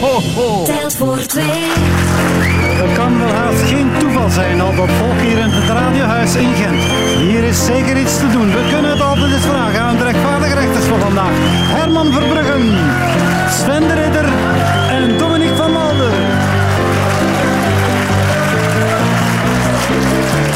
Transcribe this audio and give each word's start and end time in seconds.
ho, 0.00 0.20
ho. 0.34 0.64
Telt 0.64 0.94
voor 0.94 1.26
twee. 1.26 1.72
Het 2.82 2.92
kan 2.92 3.18
wel 3.18 3.34
haast 3.34 3.62
geen 3.62 3.90
toeval 3.98 4.30
zijn, 4.30 4.60
al 4.60 4.74
dat 4.74 4.88
volk 4.98 5.20
hier 5.20 5.38
in 5.38 5.50
het 5.50 5.68
radiohuis 5.68 6.34
in 6.34 6.54
Gent. 6.54 6.82
Hier 7.18 7.44
is 7.44 7.64
zeker 7.64 8.00
iets 8.00 8.18
te 8.18 8.30
doen. 8.30 8.50
We 8.50 8.68
kunnen 8.72 8.90
het 8.90 9.00
altijd 9.00 9.32
eens 9.32 9.46
vragen 9.46 9.80
aan 9.80 9.96
de 9.96 10.04
rechtvaardige 10.04 10.54
rechters 10.54 10.84
van 10.84 11.00
vandaag. 11.00 11.32
Herman 11.76 12.12
Verbruggen, 12.12 12.62
Sven 13.58 13.88
de 13.88 13.94
Ridder 13.94 14.28
en 14.90 15.18
Dominique 15.18 15.56
van 15.56 15.72
Malden. 15.72 16.12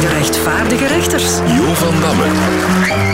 De 0.01 0.09
rechtvaardige 0.19 0.87
rechters. 0.87 1.25
Jo 1.47 1.75
van 1.75 1.95
Damme. 2.01 3.14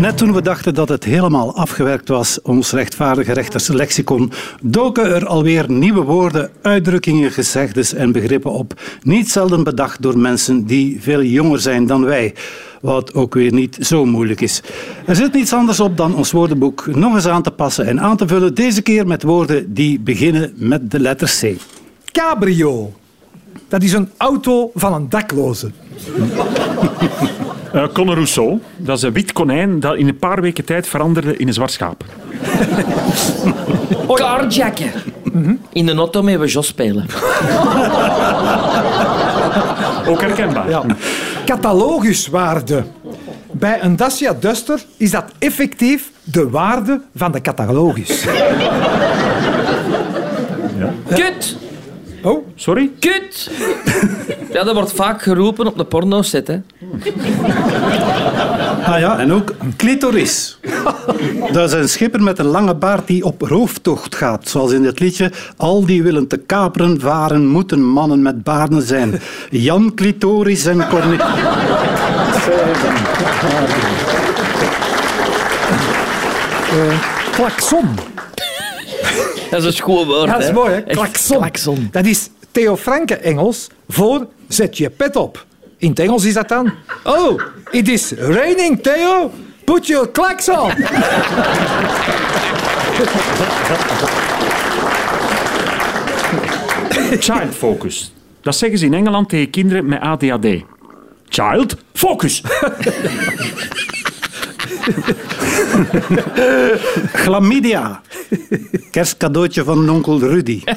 Net 0.00 0.16
toen 0.16 0.32
we 0.32 0.42
dachten 0.42 0.74
dat 0.74 0.88
het 0.88 1.04
helemaal 1.04 1.56
afgewerkt 1.56 2.08
was, 2.08 2.42
ons 2.42 2.72
rechtvaardige 2.72 3.32
rechterslexicon, 3.32 4.32
doken 4.62 5.14
er 5.14 5.26
alweer 5.26 5.70
nieuwe 5.70 6.02
woorden, 6.02 6.50
uitdrukkingen, 6.62 7.30
gezegdes 7.30 7.94
en 7.94 8.12
begrippen 8.12 8.52
op. 8.52 8.80
Niet 9.02 9.30
zelden 9.30 9.64
bedacht 9.64 10.02
door 10.02 10.18
mensen 10.18 10.64
die 10.64 11.02
veel 11.02 11.22
jonger 11.22 11.60
zijn 11.60 11.86
dan 11.86 12.04
wij. 12.04 12.34
Wat 12.80 13.14
ook 13.14 13.34
weer 13.34 13.52
niet 13.52 13.78
zo 13.80 14.04
moeilijk 14.04 14.40
is. 14.40 14.62
Er 15.06 15.16
zit 15.16 15.32
niets 15.32 15.52
anders 15.52 15.80
op 15.80 15.96
dan 15.96 16.14
ons 16.14 16.32
woordenboek 16.32 16.86
nog 16.86 17.14
eens 17.14 17.26
aan 17.26 17.42
te 17.42 17.50
passen 17.50 17.86
en 17.86 18.00
aan 18.00 18.16
te 18.16 18.28
vullen. 18.28 18.54
Deze 18.54 18.82
keer 18.82 19.06
met 19.06 19.22
woorden 19.22 19.74
die 19.74 20.00
beginnen 20.00 20.52
met 20.56 20.90
de 20.90 21.00
letter 21.00 21.38
C. 21.40 21.56
Cabrio. 22.12 22.92
Dat 23.68 23.82
is 23.82 23.92
een 23.92 24.10
auto 24.16 24.70
van 24.74 24.94
een 24.94 25.08
dakloze. 25.08 25.70
Uh, 27.74 27.86
Conor 27.92 28.14
Rousseau, 28.14 28.60
dat 28.76 28.96
is 28.96 29.02
een 29.02 29.12
wit 29.12 29.32
konijn 29.32 29.80
dat 29.80 29.96
in 29.96 30.08
een 30.08 30.18
paar 30.18 30.40
weken 30.40 30.64
tijd 30.64 30.86
veranderde 30.86 31.36
in 31.36 31.46
een 31.46 31.54
zwart 31.54 31.72
schaap. 31.72 32.04
Carjacken. 34.14 34.92
In 35.72 35.86
de 35.86 35.94
auto 35.94 36.22
mee 36.22 36.38
we 36.38 36.46
Jos 36.46 36.66
spelen. 36.66 37.06
Ook 40.08 40.20
herkenbaar. 40.20 40.68
Ja. 40.68 40.84
Cataloguswaarde. 41.44 42.84
Bij 43.52 43.82
een 43.82 43.96
Dacia 43.96 44.34
Duster 44.40 44.84
is 44.96 45.10
dat 45.10 45.24
effectief 45.38 46.10
de 46.24 46.50
waarde 46.50 47.00
van 47.14 47.32
de 47.32 47.40
catalogus. 47.40 48.24
Kut! 51.14 51.56
Oh, 52.22 52.46
Sorry? 52.54 52.90
Kut! 52.98 53.50
Ja, 54.52 54.64
dat 54.64 54.74
wordt 54.74 54.92
vaak 54.92 55.22
geroepen 55.22 55.66
op 55.66 55.76
de 55.76 55.84
porno-set, 55.84 56.46
hè. 56.46 56.60
Ah 58.84 58.98
ja, 58.98 59.18
en 59.18 59.32
ook 59.32 59.54
clitoris. 59.76 60.58
Dat 61.52 61.72
is 61.72 61.80
een 61.80 61.88
schipper 61.88 62.22
met 62.22 62.38
een 62.38 62.46
lange 62.46 62.74
baard 62.74 63.06
die 63.06 63.24
op 63.24 63.42
rooftocht 63.42 64.14
gaat. 64.14 64.48
Zoals 64.48 64.72
in 64.72 64.84
het 64.84 65.00
liedje 65.00 65.32
Al 65.56 65.86
die 65.86 66.02
willen 66.02 66.26
te 66.26 66.36
kaperen 66.36 67.00
varen 67.00 67.46
moeten 67.46 67.82
mannen 67.82 68.22
met 68.22 68.42
baarden 68.42 68.82
zijn. 68.82 69.20
Jan 69.50 69.94
Clitoris 69.94 70.66
en 70.66 70.88
Corne... 70.88 71.16
klakson. 77.32 77.88
Dat 79.50 79.60
is 79.60 79.64
een 79.66 79.72
schoon 79.72 80.06
woord, 80.06 80.26
Ja, 80.26 80.32
dat 80.32 80.40
is 80.40 80.46
hè. 80.46 80.52
mooi, 80.52 80.74
hè? 80.74 80.82
Klakson. 80.82 81.36
klakson. 81.36 81.88
Dat 81.90 82.06
is 82.06 82.30
Theo 82.50 82.76
Franke 82.76 83.16
Engels 83.16 83.66
voor 83.88 84.26
zet 84.48 84.76
je 84.78 84.90
pet 84.90 85.16
op. 85.16 85.46
In 85.78 85.88
het 85.90 85.98
Engels 85.98 86.24
is 86.24 86.34
dat 86.34 86.48
dan... 86.48 86.72
Oh, 87.04 87.40
it 87.70 87.88
is 87.88 88.12
raining, 88.12 88.82
Theo. 88.82 89.30
Put 89.64 89.86
your 89.86 90.10
clacks 90.10 90.48
on. 90.48 90.70
Child 97.20 97.54
focus. 97.54 98.12
Dat 98.40 98.56
zeggen 98.56 98.78
ze 98.78 98.84
in 98.84 98.94
Engeland 98.94 99.28
tegen 99.28 99.50
kinderen 99.50 99.86
met 99.86 100.00
ADHD. 100.00 100.46
Child 101.28 101.76
focus. 101.94 102.42
Chlamydia. 107.12 108.00
Kerstcadeautje 108.90 109.64
van 109.64 109.90
onkel 109.90 110.18
Rudy. 110.18 110.62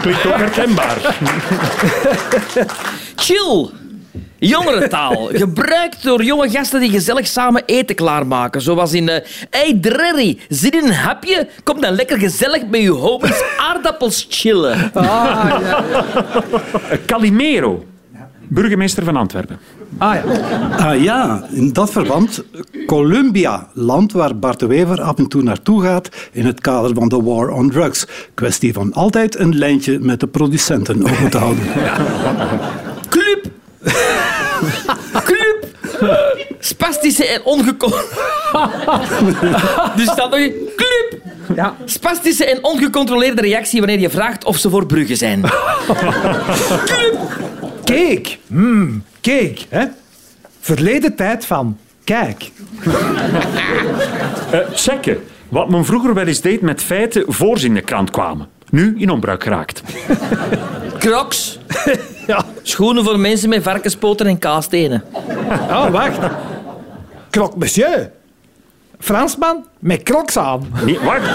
Klinkt 0.00 0.26
ook 0.26 0.36
herkenbaar. 0.36 1.16
Chill. 3.24 3.68
Jongerentaal. 4.38 5.28
Gebruikt 5.32 6.02
door 6.02 6.22
jonge 6.22 6.50
gasten 6.50 6.80
die 6.80 6.90
gezellig 6.90 7.26
samen 7.26 7.62
eten 7.66 7.96
klaarmaken. 7.96 8.60
Zoals 8.60 8.92
in... 8.92 9.08
eh 9.08 9.24
hey 9.50 9.78
Drerry, 9.80 10.38
zin 10.48 10.70
in 10.70 10.84
een 10.84 10.92
hapje? 10.92 11.48
Kom 11.64 11.80
dan 11.80 11.94
lekker 11.94 12.18
gezellig 12.18 12.66
met 12.66 12.80
je 12.80 12.90
homies 12.90 13.42
aardappels 13.56 14.26
chillen. 14.28 14.92
Calimero. 17.06 17.84
Burgemeester 18.48 19.04
van 19.04 19.16
Antwerpen. 19.16 19.58
Ah 19.98 20.14
ja. 20.14 20.22
Ah 20.76 21.02
ja, 21.02 21.46
in 21.50 21.72
dat 21.72 21.90
verband 21.90 22.44
Colombia, 22.86 23.68
land 23.72 24.12
waar 24.12 24.38
Bart 24.38 24.58
de 24.58 24.66
Wever 24.66 25.00
af 25.00 25.16
en 25.16 25.28
toe 25.28 25.42
naartoe 25.42 25.82
gaat 25.82 26.08
in 26.32 26.46
het 26.46 26.60
kader 26.60 26.94
van 26.94 27.08
de 27.08 27.22
war 27.22 27.48
on 27.48 27.70
drugs. 27.70 28.06
Kwestie 28.34 28.72
van 28.72 28.92
altijd 28.92 29.38
een 29.38 29.58
lijntje 29.58 29.98
met 29.98 30.20
de 30.20 30.26
producenten 30.26 31.02
open 31.02 31.30
te 31.30 31.38
houden. 31.38 31.64
Club. 33.14 33.46
Club. 35.24 35.66
Spastische 36.58 37.26
en 37.26 37.40
ongecontroleerde... 37.44 38.06
dus 39.96 40.10
staat 40.10 40.30
nog 40.30 40.38
in... 40.38 40.52
Club. 40.76 41.20
ja. 41.54 41.76
Spastische 41.84 42.44
en 42.44 42.64
ongecontroleerde 42.64 43.40
reactie 43.40 43.78
wanneer 43.80 44.00
je 44.00 44.10
vraagt 44.10 44.44
of 44.44 44.56
ze 44.56 44.70
voor 44.70 44.86
Brugge 44.86 45.16
zijn. 45.16 45.42
Cake. 47.88 48.36
Mm, 48.46 49.04
cake, 49.20 49.58
hè. 49.68 49.84
Verleden 50.60 51.14
tijd 51.14 51.46
van 51.46 51.78
kijk. 52.04 52.50
Eh, 54.50 54.58
checken. 54.72 55.18
Wat 55.48 55.70
men 55.70 55.84
vroeger 55.84 56.14
wel 56.14 56.26
eens 56.26 56.40
deed 56.40 56.60
met 56.60 56.82
feiten 56.82 57.24
voor 57.26 57.58
ze 57.58 57.66
in 57.66 57.74
de 57.74 57.80
krant 57.80 58.10
kwamen. 58.10 58.48
Nu 58.70 58.94
in 58.98 59.10
onbruik 59.10 59.42
geraakt. 59.42 59.82
Crocs. 60.98 61.58
Ja. 62.26 62.44
Schoenen 62.62 63.04
voor 63.04 63.18
mensen 63.18 63.48
met 63.48 63.62
varkenspoten 63.62 64.26
en 64.26 64.38
kaastenen. 64.38 65.04
Oh, 65.68 65.90
wacht. 65.90 66.18
Croque 67.30 67.58
monsieur. 67.58 68.10
Fransman 68.98 69.64
met 69.78 70.02
crocs 70.02 70.36
aan. 70.36 70.66
Nee, 70.84 70.98
wacht. 71.00 71.30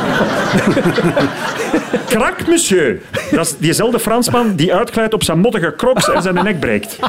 Krak, 2.10 2.48
monsieur. 2.48 3.02
Dat 3.32 3.46
is 3.46 3.56
diezelfde 3.58 4.00
Fransman 4.00 4.56
die 4.56 4.74
uitglijdt 4.74 5.14
op 5.14 5.24
zijn 5.24 5.40
moddige 5.40 5.74
crocs 5.78 6.10
en 6.12 6.22
zijn 6.22 6.36
nek 6.44 6.60
breekt. 6.60 7.00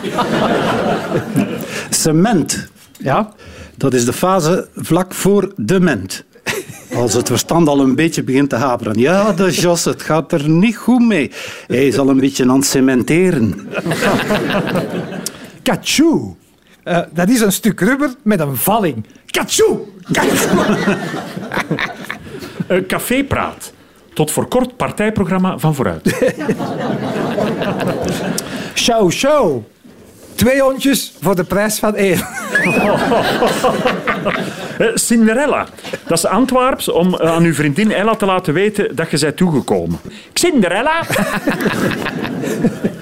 Cement, 1.91 2.69
Ja. 2.99 3.29
dat 3.77 3.95
is 3.95 4.05
de 4.05 4.13
fase 4.13 4.69
vlak 4.75 5.15
voor 5.15 5.53
de 5.57 5.81
ment. 5.81 6.25
Als 6.95 7.13
het 7.15 7.27
verstand 7.29 7.69
al 7.69 7.81
een 7.81 7.95
beetje 7.95 8.23
begint 8.23 8.51
te 8.51 8.57
haperen. 8.57 8.99
Ja, 8.99 9.33
de 9.33 9.51
Jos, 9.51 9.85
het 9.85 10.03
gaat 10.03 10.33
er 10.33 10.49
niet 10.49 10.77
goed 10.77 11.03
mee. 11.07 11.31
Hij 11.67 11.87
is 11.87 11.99
al 11.99 12.09
een 12.09 12.21
beetje 12.21 12.43
aan 12.49 12.57
het 12.57 12.67
cementeren. 12.67 13.69
Kachou. 15.63 16.35
Eh, 16.83 16.99
dat 17.13 17.29
is 17.29 17.41
een 17.41 17.53
stuk 17.53 17.81
rubber 17.81 18.11
met 18.23 18.41
een 18.41 18.57
valling. 18.57 19.05
Kachou. 19.35 19.93
Uh, 22.69 22.87
Cafépraat. 22.87 23.73
Tot 24.13 24.31
voor 24.31 24.49
kort 24.49 24.77
partijprogramma 24.77 25.59
van 25.59 25.75
Vooruit. 25.75 26.35
Show, 28.75 29.11
show. 29.11 29.63
Twee 30.35 30.61
hondjes 30.61 31.13
voor 31.21 31.37
de 31.37 31.45
prijs 31.45 31.79
van 31.79 31.95
één. 31.95 32.19
Eh, 34.79 34.87
Cinderella. 34.95 35.67
Dat 36.07 36.19
is 36.19 36.27
Antwerps 36.27 36.89
om 36.89 37.15
eh, 37.15 37.31
aan 37.31 37.43
uw 37.43 37.55
vriendin 37.55 37.93
Ella 37.93 38.15
te 38.15 38.27
laten 38.27 38.55
weten 38.55 38.97
dat 38.97 39.11
je 39.11 39.19
bent 39.19 39.37
toegekomen. 39.37 39.99
Cinderella. 40.33 41.03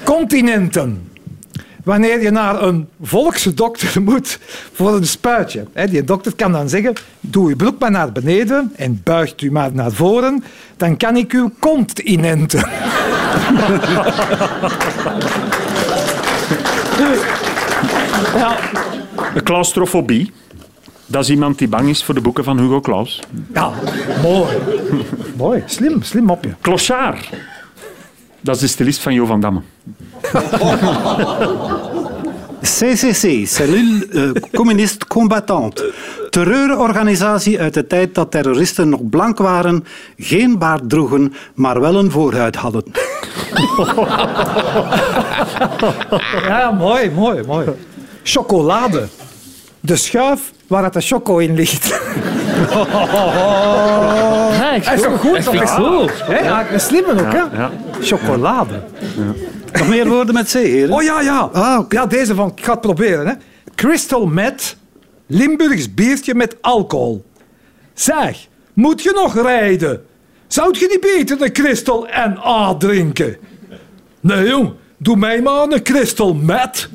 Continenten. 0.04 1.11
Wanneer 1.84 2.22
je 2.22 2.30
naar 2.30 2.62
een 2.62 2.88
volksdokter 3.02 4.02
moet 4.10 4.38
voor 4.72 4.94
een 4.94 5.06
spuitje. 5.06 5.66
Hè, 5.72 5.88
Die 5.88 6.04
dokter 6.04 6.34
kan 6.34 6.52
dan 6.52 6.68
zeggen, 6.68 6.92
doe 7.20 7.48
je 7.48 7.56
broek 7.56 7.78
maar 7.78 7.90
naar 7.90 8.12
beneden 8.12 8.72
en 8.76 9.00
buigt 9.04 9.42
u 9.42 9.50
maar 9.52 9.70
naar 9.72 9.92
voren, 9.92 10.44
dan 10.76 10.96
kan 10.96 11.16
ik 11.16 11.32
uw 11.32 11.50
kont 11.58 11.98
inenten. 11.98 12.68
ja, 18.36 18.56
Claustrofobie. 19.44 20.32
Dat 21.06 21.22
is 21.22 21.30
iemand 21.30 21.58
die 21.58 21.68
bang 21.68 21.88
is 21.88 22.04
voor 22.04 22.14
de 22.14 22.20
boeken 22.20 22.44
van 22.44 22.58
Hugo 22.58 22.80
Claus. 22.80 23.20
ja, 23.54 23.72
mooi. 24.22 24.56
mooi, 25.36 25.62
slim, 25.66 26.02
slim 26.02 26.30
op 26.30 26.44
je. 26.44 26.50
Clochard. 26.60 27.28
Dat 28.40 28.54
is 28.54 28.60
de 28.60 28.66
stylist 28.66 29.00
van 29.00 29.14
Jo 29.14 29.26
van 29.26 29.40
Damme. 29.40 29.60
CCC, 32.62 33.46
Cellule 33.46 34.06
eh, 34.06 34.30
Communiste 34.52 35.06
Combattante. 35.06 35.92
Terreurorganisatie 36.30 37.60
uit 37.60 37.74
de 37.74 37.86
tijd 37.86 38.14
dat 38.14 38.30
terroristen 38.30 38.88
nog 38.88 39.08
blank 39.08 39.38
waren, 39.38 39.84
geen 40.16 40.58
baard 40.58 40.88
droegen, 40.88 41.34
maar 41.54 41.80
wel 41.80 41.94
een 41.94 42.10
voorhuid 42.10 42.56
hadden. 42.56 42.84
Ja, 46.46 46.70
mooi, 46.70 47.10
mooi, 47.10 47.42
mooi. 47.46 47.66
Chocolade. 48.22 49.08
De 49.80 49.96
schuif 49.96 50.52
waar 50.72 50.84
het 50.84 50.92
de 50.92 51.00
choco 51.00 51.38
in 51.38 51.54
ligt. 51.54 51.90
Ja, 54.58 54.72
ik 54.72 54.86
is 54.86 55.02
toch 55.02 55.20
goed? 55.20 55.44
Dat 55.44 55.54
toch? 55.54 56.00
goed. 56.00 56.26
Hè? 56.26 56.38
Ja, 56.38 56.70
een 56.70 56.80
slimme 56.80 57.12
ook, 57.12 57.32
hè? 57.32 57.38
ja. 57.38 57.70
Chocolade. 58.00 58.82
Nog 59.72 59.88
meer 59.88 60.08
woorden 60.08 60.34
met 60.34 60.46
C, 60.50 60.52
heren? 60.52 60.94
Oh 60.94 61.02
ja, 61.02 61.20
ja. 61.20 61.38
Ah. 61.52 61.84
Ja, 61.88 62.06
deze 62.06 62.34
van, 62.34 62.52
ik 62.56 62.64
ga 62.64 62.70
het 62.72 62.80
proberen. 62.80 63.26
Hè. 63.26 63.34
Crystal 63.74 64.26
Met, 64.26 64.76
Limburgs 65.26 65.94
biertje 65.94 66.34
met 66.34 66.56
alcohol. 66.60 67.24
Zeg, 67.94 68.48
moet 68.72 69.02
je 69.02 69.12
nog 69.14 69.42
rijden? 69.42 70.04
Zou 70.46 70.78
je 70.78 70.86
niet 70.90 71.00
beter 71.00 71.42
een 71.42 71.52
Crystal 71.52 72.06
NA 72.34 72.74
drinken? 72.74 73.36
Nee, 74.20 74.48
jong. 74.48 74.72
Doe 75.02 75.16
mij 75.16 75.42
maar 75.42 75.62
een 75.70 75.82
Crystal 75.82 76.34
Met. 76.34 76.88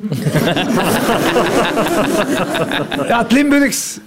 ja, 3.08 3.18
het 3.18 3.32
Limburgs 3.32 3.98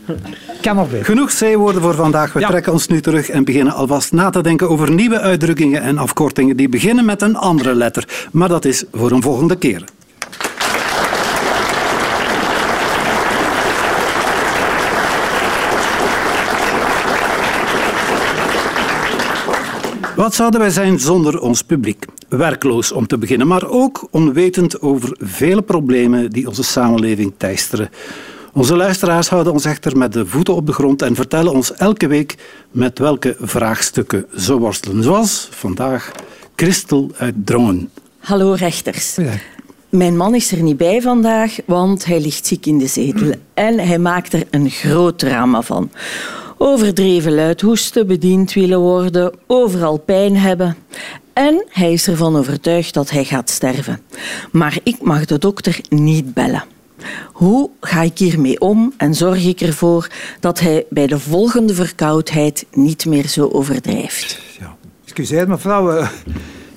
kan 0.62 0.76
nog 0.76 0.90
beter. 0.90 1.06
Genoeg 1.06 1.32
C-woorden 1.34 1.82
voor 1.82 1.94
vandaag. 1.96 2.34
We 2.34 2.40
Ja. 2.40 2.48
trekken 2.48 2.72
ons 2.72 2.88
nu 2.88 3.02
terug 3.02 3.30
en 3.30 3.44
beginnen 3.44 3.74
alvast 3.74 4.12
na 4.12 4.30
te 4.30 4.42
denken 4.42 4.70
over 4.70 4.92
nieuwe 4.92 5.20
uitdrukkingen 5.20 5.82
en 5.82 5.98
afkortingen 5.98 6.58
die 6.58 6.70
beginnen 6.70 7.06
met 7.06 7.22
een 7.22 7.36
andere 7.36 7.76
letter. 7.76 8.28
Maar 8.32 8.50
dat 8.50 8.66
is 8.66 8.84
voor 8.92 9.12
een 9.12 9.22
volgende 9.22 9.56
keer. 9.56 9.84
Wat 20.22 20.36
zouden 20.36 20.60
wij 20.60 20.70
zijn 20.70 21.00
zonder 21.00 21.40
ons 21.40 21.62
publiek? 21.62 22.06
Werkloos 22.30 22.92
om 22.92 23.08
te 23.08 23.18
beginnen, 23.18 23.48
maar 23.48 23.70
ook 23.70 24.08
onwetend 24.12 24.82
over 24.82 25.18
vele 25.20 25.62
problemen 25.62 26.32
die 26.32 26.48
onze 26.48 26.64
samenleving 26.64 27.34
teisteren. 27.38 27.90
Onze 28.54 28.76
luisteraars 28.76 29.30
houden 29.30 29.54
ons 29.54 29.66
echter 29.66 29.98
met 29.98 30.14
de 30.14 30.26
voeten 30.26 30.56
op 30.56 30.66
de 30.66 30.74
grond 30.74 31.02
en 31.02 31.16
vertellen 31.16 31.52
ons 31.52 31.74
elke 31.74 32.08
week 32.08 32.36
met 32.72 33.00
welke 33.00 33.36
vraagstukken 33.40 34.26
ze 34.38 34.58
worstelen. 34.58 35.04
Zoals 35.04 35.48
vandaag 35.52 36.12
Christel 36.56 37.12
uit 37.18 37.36
Drongen. 37.46 37.90
Hallo 38.20 38.54
rechters. 38.54 39.16
Ja. 39.16 39.34
Mijn 39.90 40.18
man 40.18 40.36
is 40.36 40.52
er 40.52 40.62
niet 40.62 40.78
bij 40.78 41.02
vandaag, 41.02 41.58
want 41.66 42.06
hij 42.06 42.22
ligt 42.22 42.46
ziek 42.46 42.66
in 42.66 42.78
de 42.78 42.88
zetel. 42.88 43.32
En 43.54 43.80
hij 43.80 44.00
maakt 44.00 44.34
er 44.34 44.48
een 44.50 44.70
groot 44.70 45.20
drama 45.20 45.62
van. 45.62 45.90
Overdreven 46.64 47.36
luid 47.36 47.62
hoesten, 47.62 48.08
bediend 48.08 48.54
willen 48.54 48.80
worden, 48.80 49.34
overal 49.48 49.98
pijn 49.98 50.38
hebben. 50.38 50.76
En 51.34 51.66
hij 51.70 51.94
is 51.94 52.08
ervan 52.08 52.36
overtuigd 52.36 52.94
dat 52.94 53.10
hij 53.10 53.26
gaat 53.26 53.50
sterven. 53.50 54.02
Maar 54.52 54.78
ik 54.84 55.02
mag 55.02 55.26
de 55.26 55.38
dokter 55.38 55.80
niet 55.90 56.34
bellen. 56.34 56.64
Hoe 57.32 57.70
ga 57.80 58.02
ik 58.02 58.18
hiermee 58.18 58.60
om 58.60 58.94
en 58.98 59.14
zorg 59.14 59.46
ik 59.46 59.62
ervoor 59.62 60.08
dat 60.40 60.60
hij 60.60 60.86
bij 60.90 61.08
de 61.08 61.20
volgende 61.20 61.74
verkoudheid 61.74 62.66
niet 62.74 63.06
meer 63.06 63.28
zo 63.28 63.48
overdrijft? 63.48 64.42
Ja. 64.60 64.76
Excuseer 65.04 65.48
mevrouw, 65.48 65.92
eh, 65.92 66.10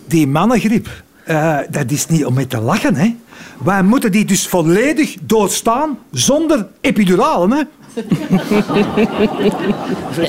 die 0.06 0.26
mannengriep, 0.26 0.88
eh, 1.24 1.58
dat 1.70 1.90
is 1.90 2.06
niet 2.06 2.24
om 2.24 2.34
mee 2.34 2.46
te 2.46 2.60
lachen. 2.60 2.94
Hè? 2.94 3.16
Wij 3.64 3.82
moeten 3.82 4.12
die 4.12 4.24
dus 4.24 4.46
volledig 4.46 5.16
doorstaan 5.22 5.98
zonder 6.10 6.68
epiduralen. 6.80 7.50
Hè? 7.50 7.62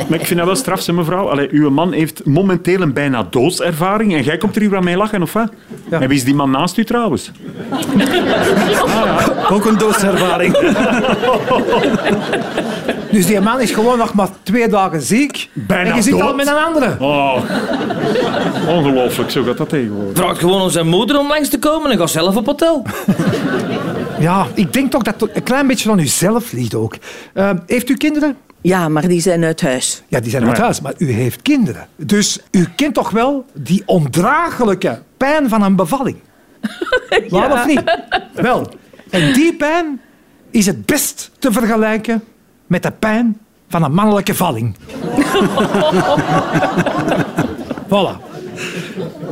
Maar 0.08 0.20
ik 0.20 0.26
vind 0.26 0.38
dat 0.38 0.46
wel 0.46 0.56
straf, 0.56 0.82
zeg, 0.82 0.96
mevrouw. 0.96 1.30
Allee, 1.30 1.48
uw 1.52 1.70
man 1.70 1.92
heeft 1.92 2.26
momenteel 2.26 2.82
een 2.82 2.94
bijna 2.94 3.28
doodservaring 3.30 4.14
en 4.16 4.24
jij 4.24 4.38
komt 4.38 4.56
er 4.56 4.62
hier 4.62 4.76
aan 4.76 4.84
mee 4.84 4.98
lachen, 4.98 5.22
of 5.22 5.34
wat? 5.34 5.52
Ja. 5.90 6.00
En 6.02 6.08
wie 6.08 6.18
is 6.18 6.24
die 6.24 6.36
man 6.36 6.52
naast 6.52 6.78
u 6.78 6.84
trouwens? 6.84 7.32
Ook 9.54 9.66
een 9.66 9.78
doodservaring. 9.78 10.58
Dus 13.12 13.26
die 13.26 13.40
man 13.40 13.62
is 13.62 13.72
gewoon 13.72 13.98
nog 13.98 14.14
maar 14.14 14.28
twee 14.44 14.68
dagen 14.68 15.02
ziek. 15.02 15.50
Bijna 15.54 15.90
en 15.90 15.96
je 15.96 16.02
zit 16.02 16.12
dood. 16.12 16.22
al 16.22 16.36
met 16.36 16.48
een 16.48 16.54
andere. 16.54 16.96
Oh, 17.00 17.36
ongelooflijk, 18.68 19.32
zo 19.32 19.44
gaat 19.44 19.58
dat 19.58 19.70
tegenwoordig. 19.70 20.18
Vraag 20.18 20.40
gewoon 20.40 20.62
aan 20.62 20.72
zijn 20.72 20.88
moeder 20.88 21.20
om 21.20 21.28
langs 21.28 21.50
te 21.50 21.60
komen 21.60 21.92
en 21.92 21.98
ga 21.98 22.08
zelf 22.08 22.36
op 22.36 22.46
hotel. 22.46 22.86
Ja, 24.20 24.48
ik 24.54 24.74
denk 24.74 24.92
toch 24.92 25.02
dat 25.04 25.22
het 25.22 25.36
een 25.36 25.44
klein 25.44 25.68
beetje 25.68 25.90
van 25.90 26.00
uzelf 26.00 26.52
ligt 26.52 26.76
ook. 26.76 26.96
Eh, 27.34 27.50
heeft 27.66 27.90
u 27.90 27.96
kinderen? 27.96 28.38
Ja, 28.62 28.90
maar 28.90 29.08
die 29.08 29.22
zijn 29.22 29.44
uit 29.44 29.62
huis. 29.62 30.04
Ja, 30.08 30.20
die 30.20 30.30
zijn 30.30 30.46
uit 30.48 30.58
Ja. 30.58 30.64
huis, 30.64 30.82
maar 30.82 30.94
u 30.98 31.12
heeft 31.12 31.42
kinderen. 31.42 31.88
Dus 31.96 32.40
u 32.52 32.66
kent 32.76 32.94
toch 32.94 33.10
wel 33.10 33.46
die 33.54 33.84
ondraaglijke 33.86 35.02
pijn 35.18 35.50
van 35.50 35.62
een 35.62 35.76
bevalling? 35.76 36.18
Waar 37.30 37.52
of 37.52 37.66
niet? 37.66 37.82
Wel, 38.34 38.68
en 39.10 39.34
die 39.34 39.56
pijn 39.56 40.02
is 40.52 40.66
het 40.66 40.86
best 40.86 41.32
te 41.40 41.52
vergelijken 41.52 42.24
met 42.68 42.84
de 42.84 42.92
pijn 42.92 43.40
van 43.70 43.84
een 43.84 43.94
mannelijke 43.94 44.36
valling. 44.36 44.76
voilà. 47.90 48.18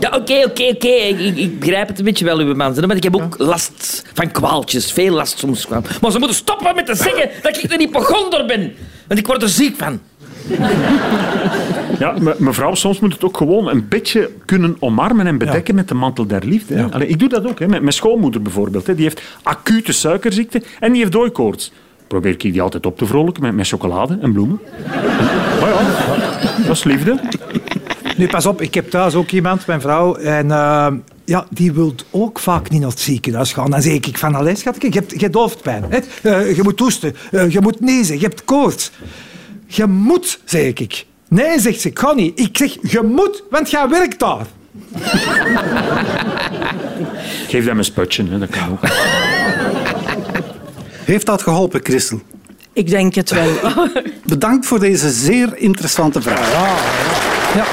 Ja, 0.03 0.09
oké, 0.09 0.33
oké, 0.45 0.63
oké. 0.63 0.87
Ik, 0.87 1.19
ik, 1.19 1.37
ik 1.37 1.59
begrijp 1.59 1.87
het 1.87 1.99
een 1.99 2.05
beetje 2.05 2.25
wel, 2.25 2.37
uw 2.39 2.55
man. 2.55 2.75
Maar 2.87 2.95
ik 2.95 3.03
heb 3.03 3.15
ook 3.15 3.35
last 3.37 4.03
van 4.13 4.31
kwaaltjes. 4.31 4.91
Veel 4.91 5.13
last 5.13 5.37
soms. 5.39 5.61
van. 5.69 5.85
Maar 6.01 6.11
ze 6.11 6.17
moeten 6.19 6.37
stoppen 6.37 6.75
met 6.75 6.85
te 6.85 6.95
zeggen 6.95 7.29
dat 7.41 7.57
ik 7.63 7.71
een 7.71 7.79
hypochonder 7.79 8.45
ben. 8.45 8.73
Want 9.07 9.19
ik 9.19 9.27
word 9.27 9.41
er 9.41 9.49
ziek 9.49 9.75
van. 9.77 9.99
Ja, 11.99 12.15
me- 12.19 12.35
mevrouw, 12.37 12.75
soms 12.75 12.99
moet 12.99 13.13
het 13.13 13.23
ook 13.23 13.37
gewoon 13.37 13.69
een 13.69 13.87
beetje 13.87 14.29
kunnen 14.45 14.75
omarmen 14.79 15.27
en 15.27 15.37
bedekken 15.37 15.75
met 15.75 15.87
de 15.87 15.93
mantel 15.93 16.25
der 16.27 16.45
liefde. 16.45 16.87
Allee, 16.91 17.07
ik 17.07 17.19
doe 17.19 17.29
dat 17.29 17.47
ook, 17.47 17.59
hè. 17.59 17.67
Met 17.67 17.81
mijn 17.81 17.93
schoonmoeder 17.93 18.41
bijvoorbeeld. 18.41 18.87
Hè. 18.87 18.95
Die 18.95 19.03
heeft 19.03 19.21
acute 19.43 19.91
suikerziekte 19.91 20.63
en 20.79 20.91
die 20.91 20.99
heeft 21.01 21.11
dooikoorts. 21.13 21.71
Probeer 22.07 22.31
ik 22.31 22.41
die 22.41 22.61
altijd 22.61 22.85
op 22.85 22.97
te 22.97 23.05
vrolijken 23.05 23.43
met, 23.43 23.53
met 23.55 23.67
chocolade 23.67 24.17
en 24.21 24.33
bloemen. 24.33 24.59
Maar 25.59 25.69
ja, 25.69 25.81
dat 26.67 26.75
is 26.75 26.83
liefde. 26.83 27.19
Nu, 28.17 28.27
pas 28.27 28.45
op, 28.45 28.61
ik 28.61 28.73
heb 28.73 28.89
thuis 28.89 29.13
ook 29.15 29.31
iemand, 29.31 29.65
mijn 29.65 29.81
vrouw, 29.81 30.15
en 30.15 30.51
eh, 30.51 30.87
ja, 31.25 31.45
die 31.49 31.71
wil 31.71 31.95
ook 32.09 32.39
vaak 32.39 32.69
niet 32.69 32.79
naar 32.81 32.89
het 32.89 32.99
ziekenhuis 32.99 33.53
gaan. 33.53 33.71
Dan 33.71 33.81
zeg 33.81 33.93
ik 33.93 34.17
van, 34.17 34.35
allee, 34.35 34.55
schatje, 34.55 34.87
je 34.87 34.99
hebt, 34.99 35.11
je 35.11 35.19
hebt 35.19 35.35
hoofdpijn. 35.35 35.83
Hè? 35.89 35.99
Eh, 36.29 36.55
je 36.55 36.63
moet 36.63 36.77
toesten, 36.77 37.15
eh, 37.31 37.49
je 37.49 37.61
moet 37.61 37.79
niezen, 37.79 38.15
je 38.19 38.25
hebt 38.25 38.45
koorts. 38.45 38.91
Je 39.65 39.85
moet, 39.85 40.39
zeg 40.45 40.73
ik. 40.73 41.05
Nee, 41.27 41.59
zegt 41.59 41.81
ze, 41.81 41.87
ik 41.87 41.99
ga 41.99 42.13
niet. 42.13 42.39
Ik 42.39 42.57
zeg, 42.57 42.77
je 42.81 43.01
moet, 43.01 43.43
want 43.49 43.69
jij 43.69 43.89
werkt 43.89 44.19
daar. 44.19 44.45
Geef 47.47 47.65
hem 47.65 47.77
een 47.77 47.83
sputje, 47.83 48.23
hè. 48.29 48.39
dat 48.39 48.49
kan 48.49 48.71
ook. 48.71 48.79
Heeft 51.05 51.25
dat 51.25 51.41
geholpen, 51.41 51.79
Christel? 51.83 52.21
Ik 52.73 52.89
denk 52.89 53.15
het 53.15 53.29
wel. 53.29 53.51
Bedankt 54.25 54.65
voor 54.65 54.79
deze 54.79 55.09
zeer 55.09 55.57
interessante 55.57 56.21
vraag. 56.21 56.51
Ja. 57.55 57.65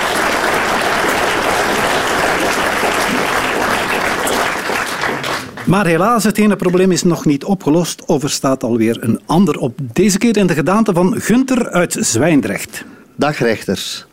Maar 5.70 5.86
helaas, 5.86 6.24
het 6.24 6.38
ene 6.38 6.56
probleem 6.56 6.90
is 6.92 7.02
nog 7.02 7.24
niet 7.24 7.44
opgelost 7.44 8.04
of 8.04 8.22
er 8.22 8.30
staat 8.30 8.62
alweer 8.62 8.96
een 9.00 9.20
ander 9.26 9.58
op. 9.58 9.78
Deze 9.92 10.18
keer 10.18 10.36
in 10.36 10.46
de 10.46 10.54
gedaante 10.54 10.92
van 10.92 11.20
Gunther 11.20 11.70
uit 11.70 11.96
Zwijndrecht. 12.00 12.84
Dag 13.16 13.38
rechters. 13.38 14.06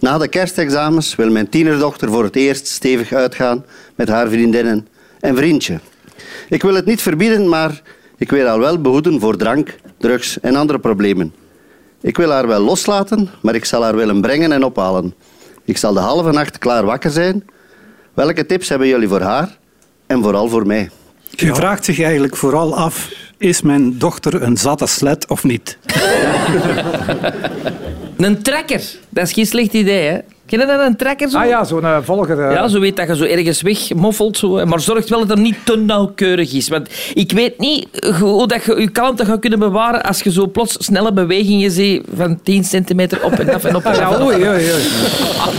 Na 0.00 0.18
de 0.18 0.28
kerstexamens 0.28 1.14
wil 1.14 1.30
mijn 1.30 1.48
tienerdochter 1.48 2.08
voor 2.08 2.24
het 2.24 2.36
eerst 2.36 2.66
stevig 2.66 3.12
uitgaan 3.12 3.64
met 3.94 4.08
haar 4.08 4.28
vriendinnen 4.28 4.86
en 5.20 5.36
vriendje. 5.36 5.80
Ik 6.48 6.62
wil 6.62 6.74
het 6.74 6.84
niet 6.84 7.02
verbieden, 7.02 7.48
maar 7.48 7.82
ik 8.16 8.30
wil 8.30 8.46
haar 8.46 8.58
wel 8.58 8.80
behoeden 8.80 9.20
voor 9.20 9.36
drank, 9.36 9.76
drugs 9.98 10.40
en 10.40 10.56
andere 10.56 10.78
problemen. 10.78 11.34
Ik 12.00 12.16
wil 12.16 12.30
haar 12.30 12.46
wel 12.46 12.60
loslaten, 12.60 13.30
maar 13.42 13.54
ik 13.54 13.64
zal 13.64 13.82
haar 13.82 13.96
willen 13.96 14.20
brengen 14.20 14.52
en 14.52 14.64
ophalen. 14.64 15.14
Ik 15.64 15.76
zal 15.76 15.92
de 15.92 16.00
halve 16.00 16.30
nacht 16.30 16.58
klaar 16.58 16.84
wakker 16.84 17.10
zijn. 17.10 17.44
Welke 18.14 18.46
tips 18.46 18.68
hebben 18.68 18.88
jullie 18.88 19.08
voor 19.08 19.20
haar 19.20 19.58
en 20.06 20.22
vooral 20.22 20.48
voor 20.48 20.66
mij? 20.66 20.90
U 21.42 21.54
vraagt 21.54 21.84
zich 21.84 22.00
eigenlijk 22.00 22.36
vooral 22.36 22.76
af, 22.76 23.10
is 23.38 23.62
mijn 23.62 23.98
dochter 23.98 24.42
een 24.42 24.56
zatte 24.56 24.86
slet 24.86 25.28
of 25.28 25.44
niet? 25.44 25.78
Een 28.16 28.42
trekker. 28.42 28.82
Dat 29.08 29.24
is 29.26 29.32
geen 29.32 29.46
slecht 29.46 29.72
idee, 29.72 30.08
hè. 30.08 30.18
Ken 30.46 30.60
je 30.60 30.66
dat, 30.66 30.80
een 30.86 30.96
trekker? 30.96 31.28
Zo? 31.30 31.38
Ah 31.38 31.46
ja, 31.46 31.64
zo'n 31.64 31.84
eh, 31.84 31.98
volger. 32.02 32.40
eh, 32.40 32.52
Ja, 32.54 32.68
zo 32.68 32.80
weet 32.80 32.96
dat 32.96 33.08
je 33.08 33.16
zo 33.16 33.24
ergens 33.24 33.62
wegmoffelt. 33.62 34.36
Zo, 34.38 34.66
maar 34.66 34.80
zorg 34.80 35.08
wel 35.08 35.18
dat 35.18 35.28
het 35.28 35.38
niet 35.38 35.56
te 35.64 35.76
nauwkeurig 35.76 36.52
is. 36.52 36.68
Want 36.68 36.88
ik 37.14 37.32
weet 37.32 37.58
niet 37.58 37.86
hoe 38.20 38.46
dat 38.46 38.64
je 38.64 38.80
je 38.80 38.90
kalmte 38.90 39.24
gaat 39.24 39.40
kunnen 39.40 39.58
bewaren 39.58 40.02
als 40.02 40.20
je 40.22 40.32
zo 40.32 40.46
plots 40.46 40.76
snelle 40.78 41.12
bewegingen 41.12 41.70
ziet 41.70 42.02
van 42.16 42.40
10 42.42 42.64
centimeter 42.64 43.24
op 43.24 43.32
en 43.32 43.54
af 43.54 43.64
en 43.64 43.76
op. 43.76 43.84
En 43.84 43.90
Ah, 43.92 43.96
ja, 43.98 44.04
af. 44.04 44.20
oei, 44.22 44.34
oei, 44.48 44.48
oei. 44.72 44.82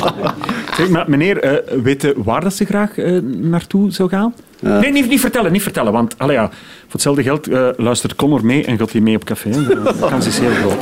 Zeg, 0.77 0.89
maar 0.89 1.10
meneer, 1.10 1.39
eh 1.39 1.77
weet 1.84 2.03
u 2.03 2.13
waar 2.15 2.41
dat 2.41 2.53
ze 2.53 2.65
graag 2.65 2.91
naartoe 3.25 3.91
zou 3.91 4.10
gaan? 4.10 4.34
Nee, 4.69 4.91
niet, 4.91 5.07
niet 5.07 5.19
vertellen, 5.19 5.51
niet 5.51 5.63
vertellen. 5.63 5.91
Want 5.91 6.15
allee, 6.17 6.36
ja, 6.36 6.50
voor 6.50 6.91
hetzelfde 6.91 7.24
geld 7.24 7.48
eh, 7.48 7.67
luistert 7.77 8.15
Connor 8.15 8.45
mee 8.45 8.65
en 8.65 8.77
gaat 8.77 8.91
hij 8.91 9.01
mee 9.01 9.15
op 9.15 9.24
café. 9.24 9.50
De 9.50 9.95
kans 10.00 10.27
is 10.27 10.39
heel 10.39 10.50
groot. 10.50 10.81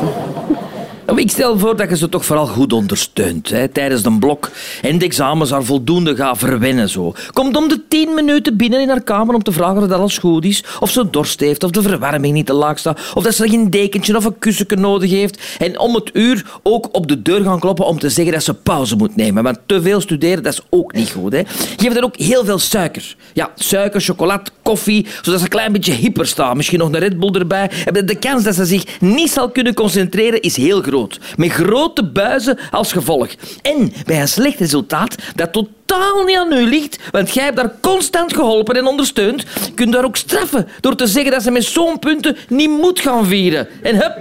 Ik 1.15 1.29
stel 1.29 1.57
voor 1.57 1.75
dat 1.75 1.89
je 1.89 1.97
ze 1.97 2.09
toch 2.09 2.25
vooral 2.25 2.47
goed 2.47 2.73
ondersteunt 2.73 3.49
hè, 3.49 3.67
tijdens 3.67 4.03
de 4.03 4.11
blok 4.11 4.51
en 4.81 4.97
de 4.97 5.05
examens 5.05 5.49
haar 5.49 5.63
voldoende 5.63 6.15
gaat 6.15 6.37
verwennen. 6.37 6.89
Zo. 6.89 7.13
Komt 7.33 7.55
om 7.55 7.67
de 7.67 7.81
tien 7.87 8.13
minuten 8.13 8.57
binnen 8.57 8.81
in 8.81 8.89
haar 8.89 9.03
kamer 9.03 9.35
om 9.35 9.43
te 9.43 9.51
vragen 9.51 9.81
of 9.81 9.87
dat 9.87 9.99
alles 9.99 10.17
goed 10.17 10.45
is, 10.45 10.63
of 10.79 10.91
ze 10.91 11.09
dorst 11.09 11.39
heeft, 11.39 11.63
of 11.63 11.71
de 11.71 11.81
verwarming 11.81 12.33
niet 12.33 12.45
te 12.45 12.53
laag 12.53 12.79
staat, 12.79 12.99
of 13.13 13.23
dat 13.23 13.35
ze 13.35 13.49
geen 13.49 13.69
dekentje 13.69 14.17
of 14.17 14.25
een 14.25 14.39
kussentje 14.39 14.75
nodig 14.77 15.09
heeft. 15.09 15.41
En 15.59 15.79
om 15.79 15.95
het 15.95 16.09
uur 16.13 16.45
ook 16.63 16.89
op 16.91 17.07
de 17.07 17.21
deur 17.21 17.43
gaan 17.43 17.59
kloppen 17.59 17.85
om 17.85 17.99
te 17.99 18.09
zeggen 18.09 18.33
dat 18.33 18.43
ze 18.43 18.53
pauze 18.53 18.95
moet 18.95 19.15
nemen. 19.15 19.43
Want 19.43 19.59
te 19.65 19.81
veel 19.81 20.01
studeren, 20.01 20.43
dat 20.43 20.53
is 20.53 20.61
ook 20.69 20.93
niet 20.93 21.11
goed. 21.11 21.33
Hè. 21.33 21.41
Geef 21.77 21.95
er 21.95 22.03
ook 22.03 22.17
heel 22.17 22.45
veel 22.45 22.59
suiker. 22.59 23.15
Ja, 23.33 23.51
suiker, 23.55 24.01
chocolade, 24.01 24.49
koffie, 24.61 25.07
zodat 25.21 25.39
ze 25.39 25.45
een 25.45 25.51
klein 25.51 25.71
beetje 25.71 25.93
hyper 25.93 26.27
staat. 26.27 26.55
Misschien 26.55 26.79
nog 26.79 26.87
een 26.87 26.99
Red 26.99 27.19
Bull 27.19 27.31
erbij. 27.33 27.71
De 28.05 28.17
kans 28.19 28.43
dat 28.43 28.55
ze 28.55 28.65
zich 28.65 28.99
niet 28.99 29.31
zal 29.31 29.49
kunnen 29.49 29.73
concentreren 29.73 30.41
is 30.41 30.55
heel 30.57 30.81
groot. 30.81 30.91
Met 31.35 31.51
grote 31.51 32.03
buizen 32.03 32.59
als 32.71 32.91
gevolg. 32.91 33.27
En 33.61 33.93
bij 34.05 34.21
een 34.21 34.27
slecht 34.27 34.59
resultaat 34.59 35.15
dat 35.35 35.53
totaal 35.53 36.23
niet 36.23 36.37
aan 36.37 36.53
u 36.53 36.69
ligt, 36.69 36.99
want 37.11 37.33
jij 37.33 37.43
hebt 37.43 37.55
daar 37.55 37.71
constant 37.81 38.33
geholpen 38.33 38.75
en 38.75 38.85
ondersteund, 38.85 39.45
kun 39.75 39.85
je 39.85 39.91
daar 39.91 40.05
ook 40.05 40.15
straffen 40.15 40.67
door 40.79 40.95
te 40.95 41.07
zeggen 41.07 41.31
dat 41.31 41.43
ze 41.43 41.51
met 41.51 41.63
zo'n 41.63 41.99
punten 41.99 42.37
niet 42.47 42.69
moet 42.69 42.99
gaan 42.99 43.25
vieren. 43.25 43.67
En 43.81 43.95
hup, 43.95 44.17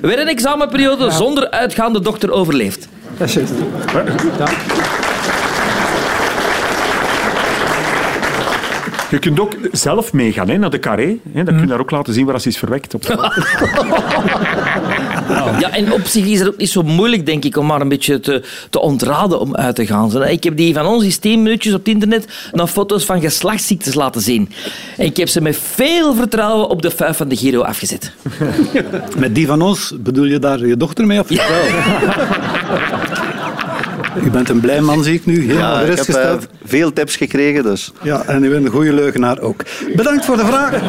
weer 0.00 0.18
een 0.18 0.28
examenperiode 0.28 1.10
zonder 1.10 1.50
uitgaande 1.50 2.00
dokter 2.00 2.30
overleefd. 2.30 2.88
Dat 3.18 3.28
is. 3.28 3.36
Je 9.14 9.20
kunt 9.20 9.40
ook 9.40 9.56
zelf 9.72 10.12
meegaan 10.12 10.48
hè, 10.48 10.58
naar 10.58 10.70
de 10.70 10.78
carré. 10.78 11.16
Hè. 11.32 11.44
Dan 11.44 11.54
kun 11.54 11.62
je 11.62 11.68
daar 11.68 11.80
ook 11.80 11.90
laten 11.90 12.14
zien 12.14 12.26
waar 12.26 12.40
ze 12.40 12.48
is 12.48 12.58
verwekt. 12.58 12.94
Op 12.94 13.02
Ja, 15.60 15.70
en 15.70 15.92
op 15.92 16.06
zich 16.06 16.26
is 16.26 16.38
het 16.38 16.48
ook 16.48 16.56
niet 16.56 16.70
zo 16.70 16.82
moeilijk, 16.82 17.26
denk 17.26 17.44
ik, 17.44 17.56
om 17.56 17.66
maar 17.66 17.80
een 17.80 17.88
beetje 17.88 18.20
te, 18.20 18.42
te 18.70 18.80
ontraden 18.80 19.40
om 19.40 19.56
uit 19.56 19.74
te 19.74 19.86
gaan. 19.86 20.24
Ik 20.24 20.44
heb 20.44 20.56
die 20.56 20.74
van 20.74 20.86
ons 20.86 21.04
in 21.04 21.20
10 21.20 21.42
minuutjes 21.42 21.72
op 21.72 21.78
het 21.78 21.88
internet 21.88 22.26
naar 22.52 22.66
foto's 22.66 23.04
van 23.04 23.20
geslachtsziektes 23.20 23.94
laten 23.94 24.20
zien. 24.20 24.50
En 24.96 25.06
ik 25.06 25.16
heb 25.16 25.28
ze 25.28 25.40
met 25.40 25.56
veel 25.56 26.14
vertrouwen 26.14 26.68
op 26.68 26.82
de 26.82 26.90
vuif 26.90 27.16
van 27.16 27.28
de 27.28 27.36
Giro 27.36 27.62
afgezet. 27.62 28.12
Met 29.16 29.34
die 29.34 29.46
van 29.46 29.62
ons, 29.62 29.94
bedoel 29.98 30.24
je 30.24 30.38
daar 30.38 30.66
je 30.66 30.76
dochter 30.76 31.06
mee 31.06 31.20
of 31.20 31.28
je 31.28 31.36
vrouw? 31.36 33.03
U 34.22 34.30
bent 34.30 34.48
een 34.48 34.60
blij 34.60 34.80
man, 34.80 35.02
zie 35.02 35.14
ik 35.14 35.26
nu. 35.26 35.40
Helemaal 35.40 35.60
Ja, 35.62 35.70
ik 35.72 35.76
heb 35.76 35.88
gerustgesteld. 35.88 36.46
veel 36.64 36.92
tips 36.92 37.16
gekregen, 37.16 37.62
dus... 37.62 37.92
Ja, 38.02 38.22
en 38.26 38.44
u 38.44 38.50
bent 38.50 38.64
een 38.64 38.70
goede 38.70 38.92
leugenaar 38.92 39.40
ook. 39.40 39.62
Bedankt 39.96 40.24
voor 40.24 40.36
de 40.36 40.46
vraag. 40.46 40.72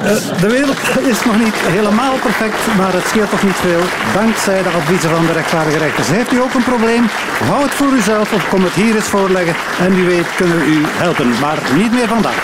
Eh, 0.00 0.40
De 0.40 0.48
wereld 0.50 0.76
is 1.12 1.24
nog 1.24 1.38
niet 1.38 1.54
helemaal 1.54 2.14
perfect, 2.22 2.58
maar 2.76 2.92
het 2.92 3.06
scheelt 3.06 3.30
toch 3.30 3.42
niet 3.42 3.56
veel. 3.66 3.80
Dankzij 4.14 4.62
de 4.62 4.68
adviezen 4.68 5.10
van 5.10 5.26
de 5.26 5.32
rechtvaardige 5.32 5.78
rechters. 5.78 6.08
Heeft 6.08 6.32
u 6.32 6.40
ook 6.40 6.54
een 6.54 6.64
probleem? 6.72 7.04
Hou 7.50 7.62
het 7.62 7.70
voor 7.74 7.92
uzelf 7.92 8.32
of 8.32 8.48
kom 8.48 8.62
het 8.64 8.72
hier 8.72 8.94
eens 8.94 9.04
voorleggen. 9.14 9.54
En 9.80 9.94
wie 9.94 10.04
weet 10.04 10.34
kunnen 10.36 10.58
we 10.58 10.64
u 10.64 10.78
helpen, 11.04 11.28
maar 11.40 11.58
niet 11.76 11.92
meer 11.92 12.08
vandaag. 12.08 12.40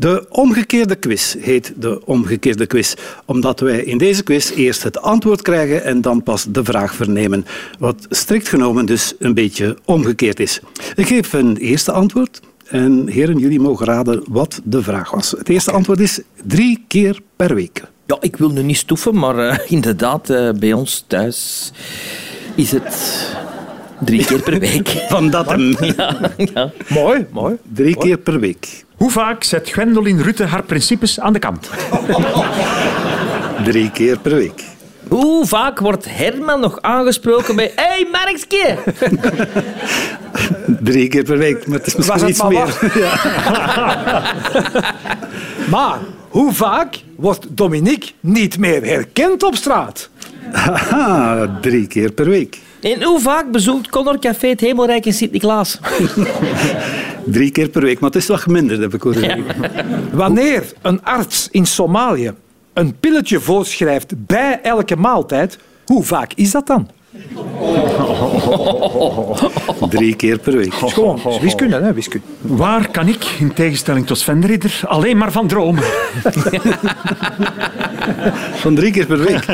De 0.00 0.26
omgekeerde 0.28 0.94
quiz 0.94 1.36
heet 1.38 1.72
de 1.76 2.06
omgekeerde 2.06 2.66
quiz, 2.66 2.94
omdat 3.24 3.60
wij 3.60 3.84
in 3.84 3.98
deze 3.98 4.22
quiz 4.22 4.50
eerst 4.50 4.82
het 4.82 5.00
antwoord 5.00 5.42
krijgen 5.42 5.84
en 5.84 6.00
dan 6.00 6.22
pas 6.22 6.46
de 6.48 6.64
vraag 6.64 6.94
vernemen, 6.94 7.44
wat 7.78 8.06
strikt 8.08 8.48
genomen 8.48 8.86
dus 8.86 9.14
een 9.18 9.34
beetje 9.34 9.76
omgekeerd 9.84 10.40
is. 10.40 10.60
Ik 10.94 11.06
geef 11.06 11.32
een 11.32 11.56
eerste 11.56 11.92
antwoord 11.92 12.40
en 12.66 13.08
heren, 13.08 13.38
jullie 13.38 13.60
mogen 13.60 13.86
raden 13.86 14.22
wat 14.28 14.60
de 14.64 14.82
vraag 14.82 15.10
was. 15.10 15.30
Het 15.30 15.48
eerste 15.48 15.72
antwoord 15.72 16.00
is 16.00 16.20
drie 16.46 16.84
keer 16.88 17.20
per 17.36 17.54
week. 17.54 17.82
Ja, 18.06 18.16
ik 18.20 18.36
wil 18.36 18.50
nu 18.50 18.62
niet 18.62 18.76
stoeven, 18.76 19.18
maar 19.18 19.38
eh, 19.38 19.58
inderdaad, 19.76 20.30
eh, 20.30 20.50
bij 20.50 20.72
ons 20.72 21.04
thuis 21.06 21.72
is 22.54 22.72
het 22.72 23.26
drie 24.04 24.24
keer 24.24 24.42
per 24.42 24.58
week. 24.58 24.88
Van 25.08 25.30
dat 25.30 25.48
hem. 25.50 25.76
Ja, 25.96 26.32
ja. 26.54 26.72
Mooi, 26.88 27.26
mooi. 27.30 27.56
Drie 27.72 27.96
keer 27.96 28.18
per 28.18 28.40
week. 28.40 28.84
Hoe 29.00 29.10
vaak 29.10 29.44
zet 29.44 29.68
Gwendolyn 29.68 30.22
Rutte 30.22 30.44
haar 30.44 30.62
principes 30.62 31.20
aan 31.20 31.32
de 31.32 31.38
kant? 31.38 31.70
Drie 33.64 33.90
keer 33.90 34.18
per 34.18 34.34
week. 34.34 34.64
Hoe 35.08 35.46
vaak 35.46 35.78
wordt 35.78 36.06
Herman 36.08 36.60
nog 36.60 36.78
aangesproken 36.80 37.56
bij 37.56 37.72
Hey 37.74 38.08
Markske! 38.12 38.76
Drie 40.90 41.08
keer 41.08 41.22
per 41.22 41.38
week, 41.38 41.66
maar 41.66 41.78
het 41.78 41.86
is 41.86 41.94
misschien 41.94 42.28
iets 42.28 42.42
meer. 42.42 42.78
Maar 45.70 45.98
hoe 46.28 46.52
vaak 46.52 46.96
wordt 47.16 47.46
Dominique 47.48 48.10
niet 48.20 48.58
meer 48.58 48.84
herkend 48.84 49.42
op 49.42 49.54
straat? 49.54 50.08
Drie 51.60 51.86
keer 51.86 52.12
per 52.12 52.28
week. 52.28 52.58
En 52.80 53.02
hoe 53.02 53.20
vaak 53.20 53.50
bezoekt 53.50 53.88
Connor 53.88 54.18
Café 54.18 54.48
het 54.48 54.60
Hemelrijk 54.60 55.06
in 55.06 55.12
Sint-Niklaas? 55.12 55.78
Drie 57.24 57.50
keer 57.50 57.68
per 57.68 57.82
week, 57.82 58.00
maar 58.00 58.10
het 58.10 58.22
is 58.22 58.28
wat 58.28 58.40
geminderd, 58.40 58.80
heb 58.80 58.94
ik 58.94 59.02
horen 59.02 59.20
zeggen. 59.20 59.44
Wanneer 60.12 60.72
een 60.82 61.04
arts 61.04 61.48
in 61.50 61.66
Somalië 61.66 62.32
een 62.72 62.98
pilletje 63.00 63.40
voorschrijft 63.40 64.26
bij 64.26 64.60
elke 64.62 64.96
maaltijd, 64.96 65.58
hoe 65.84 66.04
vaak 66.04 66.32
is 66.34 66.50
dat 66.50 66.66
dan? 66.66 66.88
Drie 69.90 70.14
keer 70.16 70.38
per 70.38 70.56
week. 70.56 70.70
Dat 70.80 70.88
is 70.88 70.92
gewoon 70.92 71.20
dat 71.22 71.32
is 71.32 71.40
wiskunde, 71.40 71.80
hè? 71.80 71.92
Wiskunde. 71.92 72.26
Waar 72.40 72.90
kan 72.90 73.08
ik, 73.08 73.24
in 73.38 73.52
tegenstelling 73.52 74.06
tot 74.06 74.18
Sven 74.18 74.40
de 74.40 74.46
Ridder, 74.46 74.80
alleen 74.84 75.16
maar 75.16 75.32
van 75.32 75.46
dromen? 75.46 75.82
Van 78.54 78.74
drie 78.74 78.92
keer 78.92 79.06
per 79.06 79.18
week. 79.18 79.46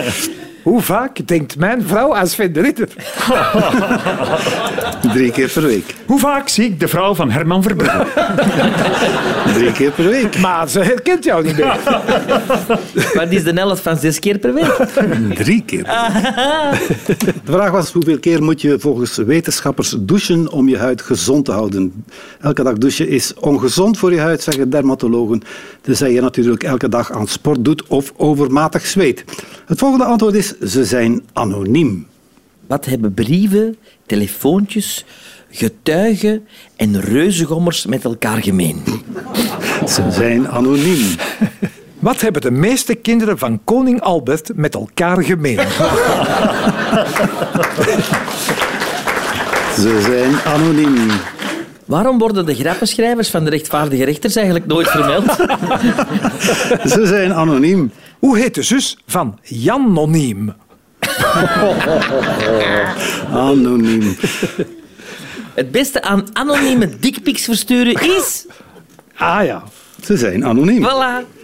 Hoe 0.66 0.82
vaak 0.82 1.26
denkt 1.26 1.58
mijn 1.58 1.82
vrouw 1.82 2.14
aan 2.14 2.26
Sven 2.26 2.52
de 2.52 2.60
Ritter? 2.60 2.88
Drie 5.14 5.30
keer 5.30 5.48
per 5.48 5.62
week. 5.62 5.94
Hoe 6.06 6.18
vaak 6.18 6.48
zie 6.48 6.64
ik 6.64 6.80
de 6.80 6.88
vrouw 6.88 7.14
van 7.14 7.30
Herman 7.30 7.62
Verbrugge? 7.62 8.06
Drie 9.58 9.72
keer 9.72 9.90
per 9.90 10.04
week. 10.04 10.38
Maar 10.38 10.68
ze 10.68 10.80
herkent 10.80 11.24
jou 11.24 11.44
niet 11.44 11.56
meer. 11.56 11.78
Wat 13.14 13.30
is 13.30 13.44
de 13.44 13.52
helft 13.54 13.82
van 13.82 13.96
zes 13.96 14.18
keer 14.18 14.38
per 14.38 14.54
week? 14.54 14.74
Drie 15.34 15.62
keer. 15.66 15.82
De 17.24 17.52
vraag 17.52 17.70
was 17.70 17.92
hoeveel 17.92 18.18
keer 18.18 18.42
moet 18.42 18.60
je 18.60 18.78
volgens 18.78 19.16
wetenschappers 19.16 19.94
douchen 19.98 20.52
om 20.52 20.68
je 20.68 20.78
huid 20.78 21.02
gezond 21.02 21.44
te 21.44 21.52
houden. 21.52 22.04
Elke 22.40 22.62
dag 22.62 22.74
douchen 22.74 23.08
is 23.08 23.34
ongezond 23.34 23.98
voor 23.98 24.12
je 24.12 24.20
huid, 24.20 24.42
zeggen 24.42 24.70
dermatologen. 24.70 25.42
Tenzij 25.80 26.12
je 26.12 26.20
natuurlijk 26.20 26.62
elke 26.62 26.88
dag 26.88 27.12
aan 27.12 27.26
sport 27.26 27.64
doet 27.64 27.86
of 27.86 28.12
overmatig 28.16 28.86
zweet. 28.86 29.24
Het 29.66 29.78
volgende 29.78 30.04
antwoord 30.04 30.34
is, 30.34 30.54
ze 30.64 30.84
zijn 30.84 31.22
anoniem. 31.32 32.06
Wat 32.66 32.84
hebben 32.84 33.14
brieven, 33.14 33.76
telefoontjes, 34.06 35.04
getuigen 35.50 36.46
en 36.76 37.00
reuzengommers 37.00 37.86
met 37.86 38.04
elkaar 38.04 38.42
gemeen? 38.42 38.82
Ze 39.86 40.10
zijn 40.10 40.48
anoniem. 40.48 41.16
Wat 41.98 42.20
hebben 42.20 42.42
de 42.42 42.50
meeste 42.50 42.94
kinderen 42.94 43.38
van 43.38 43.60
koning 43.64 44.00
Albert 44.00 44.50
met 44.54 44.74
elkaar 44.74 45.22
gemeen? 45.22 45.58
Ze 49.76 50.00
zijn 50.00 50.40
anoniem. 50.54 51.10
Waarom 51.84 52.18
worden 52.18 52.46
de 52.46 52.54
grappenschrijvers 52.54 53.30
van 53.30 53.44
de 53.44 53.50
rechtvaardige 53.50 54.04
rechters 54.04 54.36
eigenlijk 54.36 54.66
nooit 54.66 54.88
vermeld? 54.88 55.24
Ze 56.92 57.06
zijn 57.06 57.34
anoniem. 57.34 57.92
Hoe 58.18 58.38
heet 58.38 58.54
de 58.54 58.62
zus 58.62 58.98
van 59.06 59.38
Janoniem? 59.42 60.54
Anoniem. 63.30 64.16
Het 65.54 65.70
beste 65.70 66.02
aan 66.02 66.24
anonieme 66.32 66.98
dickpics 66.98 67.44
versturen 67.44 67.94
is... 68.16 68.46
Ah 69.16 69.44
ja. 69.44 69.62
Ze 70.04 70.16
zijn 70.16 70.44
anoniem. 70.44 70.82
Voilà. 70.84 71.34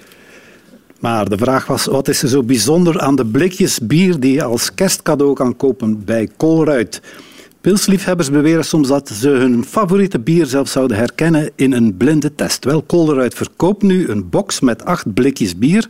Maar 1.01 1.29
de 1.29 1.39
vraag 1.39 1.67
was, 1.67 1.85
wat 1.85 2.09
is 2.09 2.23
er 2.23 2.29
zo 2.29 2.43
bijzonder 2.43 3.01
aan 3.01 3.17
de 3.17 3.27
blikjes 3.27 3.79
bier 3.79 4.21
die 4.21 4.33
je 4.33 4.43
als 4.43 4.75
kerstcadeau 4.75 5.35
kan 5.35 5.57
kopen 5.57 6.05
bij 6.05 6.29
Colruyt? 6.37 7.01
Pilsliefhebbers 7.63 8.31
beweren 8.31 8.65
soms 8.65 8.89
dat 8.89 9.09
ze 9.09 9.29
hun 9.29 9.65
favoriete 9.65 10.21
bier 10.21 10.47
zelfs 10.47 10.73
zouden 10.73 10.97
herkennen 10.97 11.51
in 11.55 11.73
een 11.73 11.97
blinde 11.97 12.35
test. 12.35 12.65
Wel, 12.65 12.85
Colruyt 12.87 13.35
verkoopt 13.35 13.83
nu 13.83 14.09
een 14.09 14.29
box 14.29 14.61
met 14.61 14.85
acht 14.85 15.15
blikjes 15.15 15.59
bier, 15.59 15.89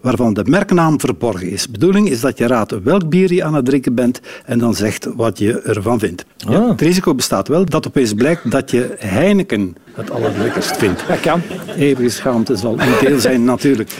waarvan 0.00 0.34
de 0.34 0.44
merknaam 0.44 1.00
verborgen 1.00 1.50
is. 1.50 1.62
De 1.62 1.70
bedoeling 1.70 2.08
is 2.08 2.20
dat 2.20 2.38
je 2.38 2.46
raadt 2.46 2.82
welk 2.82 3.08
bier 3.08 3.32
je 3.32 3.44
aan 3.44 3.54
het 3.54 3.64
drinken 3.64 3.94
bent 3.94 4.20
en 4.44 4.58
dan 4.58 4.74
zegt 4.74 5.08
wat 5.16 5.38
je 5.38 5.60
ervan 5.60 5.98
vindt. 5.98 6.24
Ja, 6.36 6.56
Ah. 6.58 6.68
het 6.68 6.80
risico 6.80 7.14
bestaat 7.14 7.48
wel 7.48 7.64
dat 7.64 7.86
opeens 7.86 8.14
blijkt 8.14 8.50
dat 8.50 8.70
je 8.70 8.94
Heineken 8.98 9.76
het 9.92 10.10
allerlekkerst 10.10 10.76
vindt. 10.76 11.04
Dat 11.08 11.20
kan. 11.20 11.40
Eeuwige 11.76 12.08
schaamte 12.10 12.56
zal 12.56 12.80
een 12.80 12.92
deel 13.00 13.20
zijn, 13.20 13.44
natuurlijk. 13.54 13.90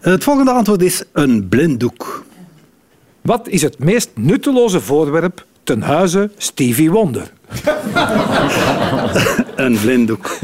Het 0.00 0.24
volgende 0.24 0.50
antwoord 0.50 0.82
is 0.82 1.02
een 1.12 1.48
blinddoek. 1.48 2.24
Wat 3.22 3.48
is 3.48 3.62
het 3.62 3.78
meest 3.78 4.10
nutteloze 4.14 4.80
voorwerp 4.80 5.46
ten 5.68 5.82
huize 5.82 6.30
Stevie 6.36 6.90
Wonder. 6.90 7.32
Een 9.56 9.78
blinddoek. 9.80 10.38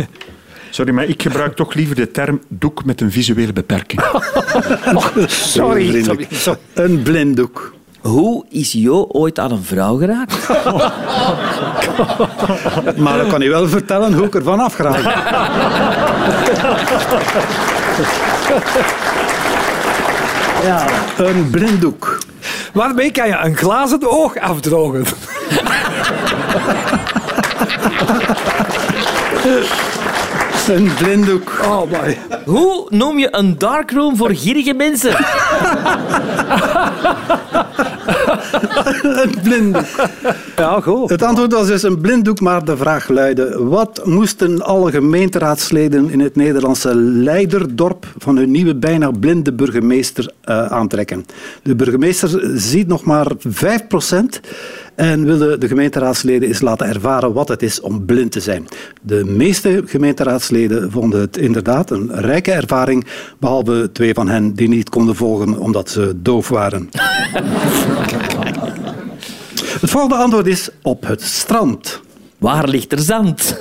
Sorry, 0.70 0.92
maar 0.92 1.04
ik 1.04 1.22
gebruik 1.22 1.56
toch 1.56 1.74
liever 1.74 1.96
de 1.96 2.10
term 2.10 2.40
doek 2.48 2.84
met 2.84 3.00
een 3.00 3.10
visuele 3.12 3.52
beperking. 3.52 4.00
Sorry. 5.26 6.04
Sorry. 6.30 6.58
Een 6.74 7.02
blinddoek. 7.02 7.74
Hoe 8.00 8.46
is 8.48 8.72
Jo 8.72 9.06
ooit 9.08 9.38
aan 9.38 9.50
een 9.50 9.62
vrouw 9.62 9.96
geraakt? 9.96 10.48
Maar 13.04 13.20
ik 13.20 13.28
kan 13.28 13.40
je 13.40 13.48
wel 13.48 13.68
vertellen 13.68 14.12
hoe 14.12 14.26
ik 14.26 14.34
ervan 14.34 14.60
afgeraak. 14.60 15.02
Ja, 20.62 20.86
een 21.16 21.50
blinddoek. 21.50 22.13
Waarmee 22.74 23.10
kan 23.10 23.26
je 23.28 23.36
een 23.36 23.56
glazen 23.56 24.10
oog 24.10 24.38
afdrogen? 24.38 25.04
Een 30.68 30.94
blinddoek. 30.94 31.60
Oh, 31.64 31.90
my. 31.90 32.18
Hoe 32.44 32.86
noem 32.88 33.18
je 33.18 33.28
een 33.30 33.58
darkroom 33.58 34.16
voor 34.16 34.34
gierige 34.34 34.74
mensen? 34.74 35.16
Een 39.22 39.34
blinddoek. 39.42 39.84
Ja, 40.56 40.80
goed. 40.80 41.10
Het 41.10 41.22
antwoord 41.22 41.52
was 41.52 41.66
dus 41.66 41.82
een 41.82 42.00
blinddoek, 42.00 42.40
maar 42.40 42.64
de 42.64 42.76
vraag 42.76 43.08
luidde... 43.08 43.64
Wat 43.64 44.00
moesten 44.04 44.62
alle 44.62 44.90
gemeenteraadsleden 44.90 46.10
in 46.10 46.20
het 46.20 46.36
Nederlandse 46.36 46.94
Leiderdorp 46.94 48.06
van 48.18 48.36
hun 48.36 48.50
nieuwe 48.50 48.74
bijna 48.74 49.10
blinde 49.10 49.52
burgemeester 49.52 50.32
eh, 50.40 50.66
aantrekken? 50.66 51.24
De 51.62 51.74
burgemeester 51.74 52.50
ziet 52.54 52.86
nog 52.86 53.04
maar 53.04 53.26
5% 53.48 54.40
en 54.94 55.24
wilde 55.24 55.58
de 55.58 55.68
gemeenteraadsleden 55.68 56.48
eens 56.48 56.60
laten 56.60 56.86
ervaren 56.86 57.32
wat 57.32 57.48
het 57.48 57.62
is 57.62 57.80
om 57.80 58.04
blind 58.04 58.32
te 58.32 58.40
zijn. 58.40 58.66
De 59.02 59.24
meeste 59.24 59.82
gemeenteraadsleden 59.86 60.90
vonden 60.90 61.20
het 61.20 61.36
inderdaad 61.36 61.90
een 61.90 62.10
rijke 62.14 62.52
ervaring, 62.52 63.06
behalve 63.38 63.90
twee 63.92 64.14
van 64.14 64.28
hen 64.28 64.54
die 64.54 64.68
niet 64.68 64.88
konden 64.88 65.16
volgen 65.16 65.58
omdat 65.58 65.90
ze 65.90 66.12
doof 66.22 66.48
waren. 66.48 66.88
Het 69.84 69.92
volgende 69.92 70.16
antwoord 70.16 70.46
is 70.46 70.68
op 70.82 71.06
het 71.06 71.22
strand. 71.22 72.00
Waar 72.38 72.68
ligt 72.68 72.92
er 72.92 72.98
zand? 72.98 73.58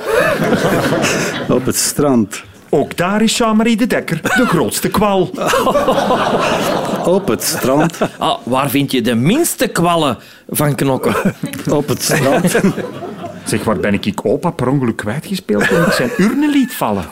Op 1.57 1.65
het 1.65 1.75
strand. 1.75 2.43
Ook 2.69 2.97
daar 2.97 3.21
is 3.21 3.37
Jean-Marie 3.37 3.77
de 3.77 3.87
Dekker 3.87 4.21
de 4.21 4.45
grootste 4.45 4.89
kwal. 4.89 5.21
Op 7.17 7.27
het 7.27 7.43
strand. 7.43 7.97
Ah, 8.17 8.37
waar 8.43 8.69
vind 8.69 8.91
je 8.91 9.01
de 9.01 9.15
minste 9.15 9.67
kwallen 9.67 10.17
van 10.49 10.75
knokken? 10.75 11.15
Op 11.69 11.87
het 11.87 12.03
strand. 12.03 12.55
Zeg, 13.45 13.63
waar 13.63 13.77
ben 13.77 13.93
ik 13.93 14.05
ik 14.05 14.25
opa 14.25 14.49
per 14.49 14.67
ongeluk 14.67 14.97
kwijtgespeeld 14.97 15.67
toen 15.67 15.85
ik 15.85 15.91
zijn 15.91 16.11
urne 16.17 16.49
liet 16.49 16.73
vallen? 16.73 17.05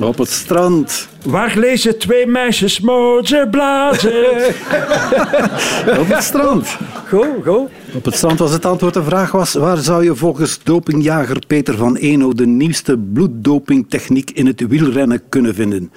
Op 0.00 0.18
het 0.18 0.30
strand. 0.30 1.08
Waar 1.24 1.56
lezen 1.56 1.98
twee 1.98 2.26
meisjes 2.26 2.80
mooie 2.80 3.48
blazen? 3.50 4.12
Op 6.00 6.08
het 6.08 6.22
strand. 6.22 6.76
Goed, 7.08 7.26
goed. 7.44 7.68
Op 7.94 8.04
het 8.04 8.14
strand 8.14 8.38
was 8.38 8.52
het 8.52 8.66
antwoord. 8.66 8.94
De 8.94 9.02
vraag 9.02 9.32
was, 9.32 9.52
waar 9.52 9.76
zou 9.76 10.04
je 10.04 10.14
volgens 10.14 10.60
dopingjager 10.62 11.38
Peter 11.46 11.76
van 11.76 11.96
Eno 11.96 12.32
de 12.32 12.46
nieuwste 12.46 12.98
bloeddopingtechniek 12.98 14.30
in 14.30 14.46
het 14.46 14.66
wielrennen 14.68 15.22
kunnen 15.28 15.54
vinden? 15.54 15.92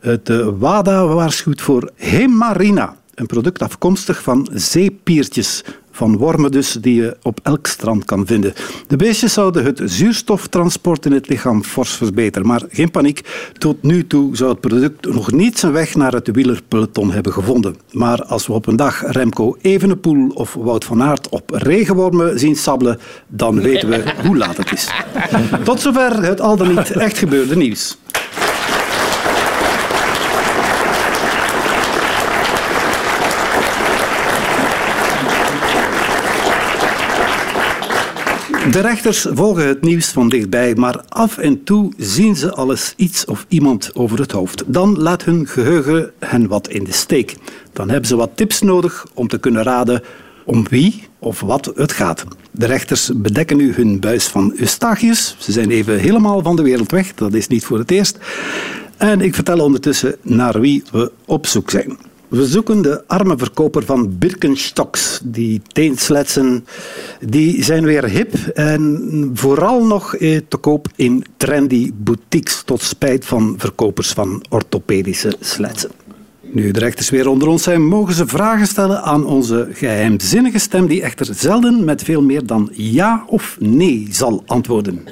Het 0.00 0.28
eh, 0.28 0.48
WADA 0.58 1.06
waarschuwt 1.06 1.60
voor 1.60 1.90
hemarina, 1.94 2.96
een 3.18 3.26
product 3.26 3.62
afkomstig 3.62 4.22
van 4.22 4.48
zeepiertjes. 4.52 5.64
Van 5.90 6.16
wormen 6.16 6.50
dus, 6.50 6.72
die 6.72 6.94
je 6.94 7.16
op 7.22 7.40
elk 7.42 7.66
strand 7.66 8.04
kan 8.04 8.26
vinden. 8.26 8.52
De 8.86 8.96
beestjes 8.96 9.32
zouden 9.32 9.64
het 9.64 9.80
zuurstoftransport 9.84 11.06
in 11.06 11.12
het 11.12 11.28
lichaam 11.28 11.64
fors 11.64 11.90
verbeteren. 11.90 12.46
Maar 12.46 12.62
geen 12.68 12.90
paniek, 12.90 13.50
tot 13.58 13.82
nu 13.82 14.06
toe 14.06 14.36
zou 14.36 14.50
het 14.50 14.60
product 14.60 15.14
nog 15.14 15.32
niet 15.32 15.58
zijn 15.58 15.72
weg 15.72 15.94
naar 15.94 16.12
het 16.12 16.30
wielerpeloton 16.32 17.12
hebben 17.12 17.32
gevonden. 17.32 17.76
Maar 17.92 18.24
als 18.24 18.46
we 18.46 18.52
op 18.52 18.66
een 18.66 18.76
dag 18.76 19.12
Remco 19.12 19.56
Evenepoel 19.60 20.28
of 20.28 20.54
Wout 20.54 20.84
van 20.84 21.02
Aert 21.02 21.28
op 21.28 21.50
regenwormen 21.50 22.38
zien 22.38 22.56
sabbelen, 22.56 22.98
dan 23.28 23.60
weten 23.60 23.88
we 23.88 24.14
hoe 24.26 24.36
laat 24.36 24.56
het 24.56 24.72
is. 24.72 24.88
Tot 25.64 25.80
zover 25.80 26.22
het 26.22 26.40
al 26.40 26.56
dan 26.56 26.74
niet 26.74 26.90
echt 26.90 27.18
gebeurde 27.18 27.56
nieuws. 27.56 27.98
De 38.70 38.80
rechters 38.80 39.26
volgen 39.30 39.66
het 39.66 39.80
nieuws 39.80 40.08
van 40.08 40.28
dichtbij, 40.28 40.74
maar 40.74 41.04
af 41.08 41.38
en 41.38 41.64
toe 41.64 41.92
zien 41.96 42.36
ze 42.36 42.54
alles 42.54 42.92
iets 42.96 43.24
of 43.24 43.46
iemand 43.48 43.90
over 43.94 44.18
het 44.18 44.32
hoofd. 44.32 44.64
Dan 44.66 44.98
laat 44.98 45.24
hun 45.24 45.46
geheugen 45.46 46.12
hen 46.18 46.46
wat 46.46 46.68
in 46.68 46.84
de 46.84 46.92
steek. 46.92 47.36
Dan 47.72 47.88
hebben 47.88 48.08
ze 48.08 48.16
wat 48.16 48.30
tips 48.34 48.60
nodig 48.60 49.06
om 49.14 49.28
te 49.28 49.38
kunnen 49.38 49.62
raden 49.62 50.02
om 50.44 50.66
wie 50.68 51.02
of 51.18 51.40
wat 51.40 51.72
het 51.74 51.92
gaat. 51.92 52.24
De 52.50 52.66
rechters 52.66 53.10
bedekken 53.14 53.56
nu 53.56 53.72
hun 53.72 54.00
buis 54.00 54.26
van 54.26 54.52
Eustachius. 54.56 55.36
Ze 55.38 55.52
zijn 55.52 55.70
even 55.70 55.98
helemaal 55.98 56.42
van 56.42 56.56
de 56.56 56.62
wereld 56.62 56.90
weg, 56.90 57.14
dat 57.14 57.34
is 57.34 57.46
niet 57.46 57.64
voor 57.64 57.78
het 57.78 57.90
eerst. 57.90 58.18
En 58.96 59.20
ik 59.20 59.34
vertel 59.34 59.60
ondertussen 59.60 60.16
naar 60.22 60.60
wie 60.60 60.82
we 60.92 61.12
op 61.24 61.46
zoek 61.46 61.70
zijn. 61.70 62.07
We 62.28 62.46
zoeken 62.46 62.82
de 62.82 63.02
arme 63.06 63.36
verkoper 63.36 63.84
van 63.84 64.18
Birkenstocks. 64.18 65.20
Die 65.24 65.62
teensletsen 65.72 66.66
die 67.20 67.64
zijn 67.64 67.84
weer 67.84 68.04
hip 68.08 68.34
en 68.54 69.30
vooral 69.34 69.86
nog 69.86 70.14
eh, 70.14 70.40
te 70.48 70.56
koop 70.56 70.88
in 70.96 71.24
trendy 71.36 71.92
boutiques 71.94 72.62
tot 72.64 72.82
spijt 72.82 73.26
van 73.26 73.54
verkopers 73.58 74.12
van 74.12 74.44
orthopedische 74.48 75.36
sletsen. 75.40 75.90
Nu 76.40 76.70
de 76.70 76.78
rechters 76.78 77.10
weer 77.10 77.28
onder 77.28 77.48
ons 77.48 77.62
zijn, 77.62 77.86
mogen 77.86 78.14
ze 78.14 78.26
vragen 78.26 78.66
stellen 78.66 79.02
aan 79.02 79.26
onze 79.26 79.68
geheimzinnige 79.72 80.58
stem 80.58 80.86
die 80.86 81.02
echter 81.02 81.34
zelden 81.34 81.84
met 81.84 82.02
veel 82.02 82.22
meer 82.22 82.46
dan 82.46 82.70
ja 82.72 83.24
of 83.26 83.56
nee 83.60 84.08
zal 84.10 84.42
antwoorden. 84.46 85.04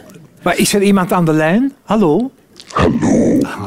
Maar 0.43 0.59
is 0.59 0.75
er 0.75 0.83
iemand 0.83 1.13
aan 1.13 1.25
de 1.25 1.33
lijn? 1.33 1.73
Hallo? 1.83 2.31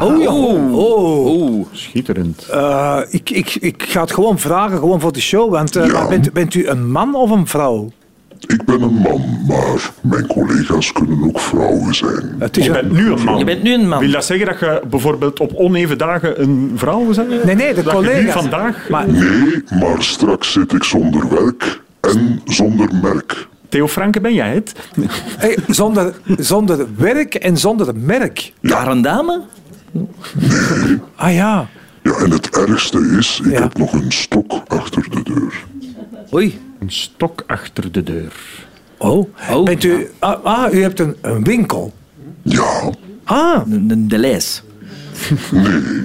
Oh, 0.02 0.22
ja. 0.22 0.32
Oh. 0.72 1.66
Schitterend. 1.72 2.48
Eh, 2.52 3.00
ik, 3.10 3.30
ik, 3.30 3.56
ik 3.60 3.84
ga 3.88 4.02
het 4.02 4.12
gewoon 4.12 4.40
vragen, 4.40 4.78
gewoon 4.78 5.00
voor 5.00 5.12
de 5.14 5.22
show. 5.22 5.52
Want 5.52 5.76
eh, 5.76 5.94
maar 5.94 6.08
bent, 6.08 6.34
bent 6.34 6.54
u 6.54 6.68
een 6.68 6.92
man 6.92 7.16
of 7.16 7.30
een 7.30 7.48
vrouw? 7.48 7.92
Ik 8.48 8.66
ben 8.66 8.82
een 8.82 8.94
man, 8.94 9.22
maar 9.48 9.92
mijn 10.02 10.28
collega's 10.28 10.92
kunnen 10.92 11.24
ook 11.24 11.40
vrouwen 11.40 11.94
zijn. 11.94 12.36
Het 12.40 12.58
is 12.58 12.66
Je 12.66 12.70
een- 12.70 12.88
bent 12.88 12.92
nu 12.92 13.12
een 13.12 13.24
man. 13.24 13.38
Je 13.38 13.46
bent 13.46 13.64
nu 13.64 13.74
een 13.74 13.88
man. 13.88 14.00
Wil 14.00 14.12
dat 14.12 14.26
zeggen 14.26 14.46
dat 14.46 14.60
je 14.60 14.82
bijvoorbeeld 14.90 15.40
op 15.40 15.52
oneven 15.56 15.98
dagen 15.98 16.42
een 16.42 16.72
vrouw 16.76 17.04
bent? 17.06 17.44
Nee, 17.46 17.56
nee, 17.56 17.74
de 17.74 17.84
dat 17.84 17.94
Je 17.94 18.00
nu 18.00 18.06
collega's. 18.08 18.34
vandaag... 18.42 18.90
Maar, 18.90 19.10
Nee, 19.10 19.64
maar 19.80 20.04
straks 20.04 20.52
zit 20.52 20.74
ik 20.74 20.84
zonder 20.84 21.30
werk 21.30 21.82
en 22.02 22.42
zonder 22.46 22.90
merk. 23.02 23.48
Theo 23.70 23.88
Franke, 23.88 24.22
ben 24.22 24.34
jij 24.34 24.54
het? 24.54 24.74
hey, 25.38 25.58
zonder, 25.68 26.14
zonder 26.38 26.88
werk 26.98 27.36
en 27.36 27.58
zonder 27.58 27.96
merk. 27.96 28.54
Daar 28.62 28.88
een 28.88 29.02
dame? 29.02 29.42
Ah 31.16 31.34
ja. 31.34 31.68
Ja, 32.04 32.12
en 32.18 32.32
het 32.32 32.50
ergste 32.50 33.16
is, 33.18 33.42
ik 33.46 33.52
Ja. 33.52 33.62
heb 33.62 33.78
nog 33.78 33.94
een 33.94 34.12
stok 34.12 34.52
achter 34.68 35.10
de 35.10 35.24
deur. 35.24 35.64
Oei. 36.34 36.60
Een 36.80 36.92
stok 36.92 37.44
achter 37.48 37.92
de 37.92 38.04
deur. 38.04 38.34
Oh. 38.98 39.28
Oh. 39.52 39.64
Bent 39.66 39.84
u, 39.84 40.10
ah, 40.20 40.44
ah, 40.44 40.74
u 40.74 40.82
hebt 40.82 41.00
een, 41.00 41.16
een 41.22 41.44
winkel. 41.44 41.94
Ja, 42.42 42.90
Ah. 43.24 43.62
De, 43.66 43.86
de, 43.86 44.06
de 44.08 44.18
lijs. 44.18 44.64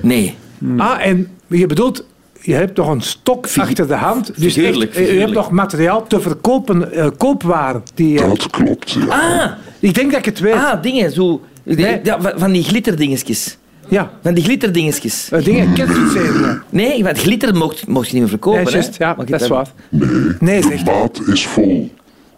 Nee. 0.02 0.36
ah, 0.76 1.06
en 1.06 1.28
je 1.46 1.66
bedoelt, 1.66 2.04
je 2.44 2.54
hebt 2.54 2.76
nog 2.76 2.88
een 2.88 3.00
stok 3.00 3.46
achter 3.56 3.86
de 3.88 3.94
hand. 3.94 4.32
Dus 4.40 4.52
figuurlijk, 4.52 4.94
echt, 4.94 5.08
eh, 5.08 5.14
u 5.16 5.20
hebt 5.20 5.32
nog 5.32 5.50
materiaal 5.50 6.06
te 6.06 6.20
verkopen, 6.20 6.92
eh, 6.92 7.06
koopwaar. 7.16 7.80
Die, 7.94 8.20
eh, 8.20 8.28
dat 8.28 8.50
klopt. 8.50 8.90
Ja. 8.90 9.04
Ah, 9.08 9.50
ik 9.78 9.94
denk 9.94 10.10
dat 10.10 10.18
ik 10.18 10.24
het 10.24 10.38
weet. 10.40 10.54
ah 10.54 10.82
dingen, 10.82 11.10
zo... 11.12 11.40
Nee. 11.62 12.00
Ja, 12.02 12.18
van- 12.36 12.52
die 12.52 12.64
glitterdingetjes. 12.64 13.56
Ja. 13.88 14.10
Van 14.22 14.34
die 14.34 14.44
glitterdingetjes. 14.44 15.28
Eh, 15.30 15.44
dingen, 15.44 15.72
kettingserie. 15.72 16.58
Nee, 16.70 17.04
want 17.04 17.18
glitter 17.18 17.54
mocht, 17.56 17.86
mocht 17.86 18.06
je 18.06 18.12
niet 18.12 18.20
meer 18.22 18.30
verkopen. 18.30 18.70
Juist. 18.72 18.96
Ja, 18.98 19.14
je 19.18 19.24
dat 19.24 19.40
is 19.40 19.48
waar. 19.48 19.68
Nee, 19.88 20.08
Nee, 20.40 20.60
de 20.60 20.80
maat 20.84 21.20
is 21.26 21.46
vol. 21.46 21.90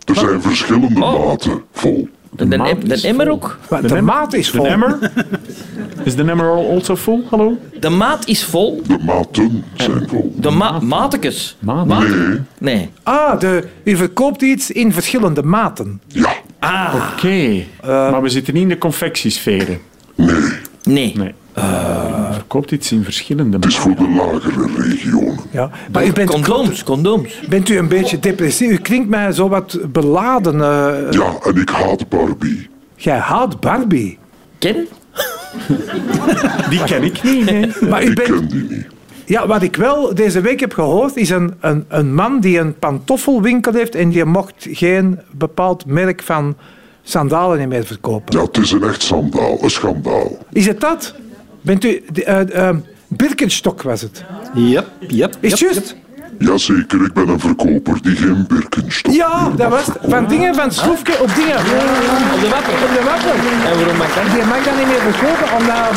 Er 0.04 0.14
zijn 0.16 0.42
verschillende 0.42 0.98
maten 0.98 1.62
vol. 1.72 2.08
De, 2.36 2.48
de, 2.48 2.76
de 2.86 2.94
is 2.94 3.04
emmer 3.04 3.26
vol. 3.26 3.34
ook. 3.34 3.58
De 3.82 4.00
maat 4.02 4.32
is 4.34 4.50
vol. 4.50 4.62
De 4.64 4.68
emmer? 4.70 4.98
Is 6.04 6.14
de 6.16 6.22
emmer 6.24 6.50
al 6.50 6.70
also 6.70 6.96
full? 6.96 7.22
Hallo? 7.30 7.58
De 7.80 7.88
maat 7.88 8.26
is 8.26 8.44
vol. 8.44 8.82
De 8.86 8.98
maten 9.04 9.64
zijn 9.74 10.08
vol. 10.08 10.34
De 10.36 10.50
ma 10.50 10.78
matekes. 10.80 11.56
Maat? 11.60 11.86
Nee, 11.86 12.40
Nee. 12.58 12.90
Ah, 13.02 13.40
de, 13.40 13.68
u 13.84 13.96
verkoopt 13.96 14.42
iets 14.42 14.70
in 14.70 14.92
verschillende 14.92 15.42
maten. 15.42 16.00
ja, 16.06 16.32
Oké. 17.12 17.62
maar 17.84 18.22
we 18.22 18.28
zitten 18.28 18.54
niet 18.54 18.62
in 18.62 18.68
de 18.68 18.78
confectiesferen. 18.78 19.78
nee. 20.16 20.26
Nee. 20.84 21.12
Nee. 21.16 21.34
Verkoopt 22.48 22.70
iets 22.70 22.92
in 22.92 23.04
verschillende 23.04 23.56
Het 23.56 23.64
is 23.66 23.78
voor 23.78 23.94
de 23.94 24.08
lagere 24.08 24.66
regionen. 24.76 25.38
Ja. 25.50 25.70
Maar 25.92 26.06
u 26.06 26.12
bent, 26.12 26.30
Condooms, 26.30 26.82
condooms. 26.84 27.40
bent 27.48 27.68
u 27.68 27.78
een 27.78 27.88
beetje 27.88 28.18
depressief? 28.18 28.70
U 28.70 28.76
klinkt 28.76 29.08
mij 29.08 29.32
zo 29.32 29.48
wat 29.48 29.78
beladen. 29.92 30.54
eh. 30.54 31.10
Ja, 31.12 31.32
en 31.44 31.56
ik 31.56 31.68
haat 31.68 32.08
Barbie. 32.08 32.68
jij 32.96 33.18
haat 33.18 33.60
Barbie. 33.60 34.18
Ken? 34.58 34.86
Die 36.70 36.84
ken 36.84 37.02
ik 37.02 37.22
niet. 37.22 37.50
hè. 37.50 37.66
Maar 37.90 38.02
u 38.04 38.08
Ik 38.08 38.14
bent, 38.14 38.28
ken 38.28 38.48
die 38.48 38.66
niet. 38.70 38.86
ja, 39.24 39.46
wat 39.46 39.62
ik 39.62 39.76
wel 39.76 40.14
deze 40.14 40.40
week 40.40 40.60
heb 40.60 40.72
gehoord, 40.72 41.16
is 41.16 41.30
een, 41.30 41.54
een, 41.60 41.84
een 41.88 42.14
man 42.14 42.40
die 42.40 42.58
een 42.58 42.78
pantoffelwinkel 42.78 43.72
heeft 43.72 43.94
en 43.94 44.08
die 44.08 44.24
mocht 44.24 44.54
geen 44.58 45.18
bepaald 45.30 45.86
merk 45.86 46.22
van 46.22 46.56
sandalen 47.02 47.58
niet 47.58 47.68
meer 47.68 47.84
verkopen. 47.86 48.38
Ja, 48.38 48.44
het 48.44 48.56
is 48.58 48.70
een 48.72 48.82
echt 48.82 49.02
schandaal. 49.02 49.58
Een 49.62 49.70
schandaal. 49.70 50.38
Is 50.52 50.66
het 50.66 50.80
dat? 50.80 51.14
Bent 51.66 51.84
u... 51.84 52.02
de- 52.12 52.24
eh, 52.24 52.68
eh, 52.68 52.76
Birkenstock 53.08 53.82
was 53.82 54.00
het. 54.00 54.24
Yep, 54.54 54.86
yep. 55.08 55.36
Is 55.40 55.50
het 55.50 55.60
yep, 55.60 55.72
juist? 55.72 55.96
Jazeker, 56.38 57.04
ik 57.04 57.12
ben 57.12 57.28
een 57.28 57.40
verkoper 57.40 58.02
die 58.02 58.16
geen 58.16 58.44
Birkenstock 58.48 59.12
Ja, 59.14 59.50
dat 59.56 59.70
was 59.70 59.86
het. 59.86 59.96
Van 60.02 60.26
dingen, 60.26 60.54
van 60.54 60.72
schroefje 60.72 61.20
op 61.20 61.34
dingen. 61.34 61.56
Op 61.58 62.40
de 62.40 62.48
wappen. 62.50 62.72
Op 62.72 62.92
de 62.98 63.02
wappen. 63.04 63.30
En 63.70 63.76
waarom 63.78 63.96
mag 63.96 64.14
dat? 64.14 64.24
Die 64.34 64.44
mag 64.44 64.64
dat 64.64 64.76
niet 64.78 64.86
meer 64.86 65.04
verkopen, 65.12 65.56
omdat 65.58 65.90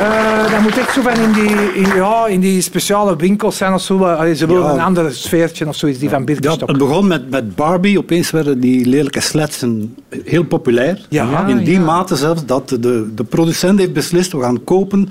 eh, 0.00 0.50
dat 0.50 0.60
moet 0.60 0.78
echt 0.78 0.92
zo 0.92 1.00
van 1.02 1.12
in 1.14 1.32
die, 1.32 1.72
in, 1.74 1.94
ja, 1.96 2.26
in 2.26 2.40
die 2.40 2.60
speciale 2.60 3.16
winkels 3.16 3.56
zijn 3.56 3.72
of 3.72 3.80
zo. 3.82 3.98
Allee, 4.04 4.34
ze 4.34 4.46
willen 4.46 4.62
Ja. 4.62 4.72
een 4.72 4.80
ander 4.80 5.12
sfeertje 5.12 5.68
of 5.68 5.76
zoiets, 5.76 5.98
die 5.98 6.08
van 6.08 6.18
Ja, 6.18 6.24
Birkenstock. 6.24 6.68
het 6.68 6.78
begon 6.78 7.06
met, 7.06 7.30
met 7.30 7.54
Barbie. 7.54 7.98
Opeens 7.98 8.30
werden 8.30 8.60
die 8.60 8.86
lelijke 8.86 9.20
sletsen 9.20 9.96
heel 10.24 10.44
populair. 10.44 11.06
Ja, 11.08 11.46
In 11.46 11.58
die 11.64 11.78
ja. 11.78 11.84
mate 11.84 12.16
zelfs 12.16 12.44
dat 12.46 12.68
de, 12.68 13.12
de 13.14 13.24
producent 13.24 13.78
heeft 13.78 13.92
beslist, 13.92 14.32
we 14.32 14.40
gaan 14.40 14.64
kopen, 14.64 15.08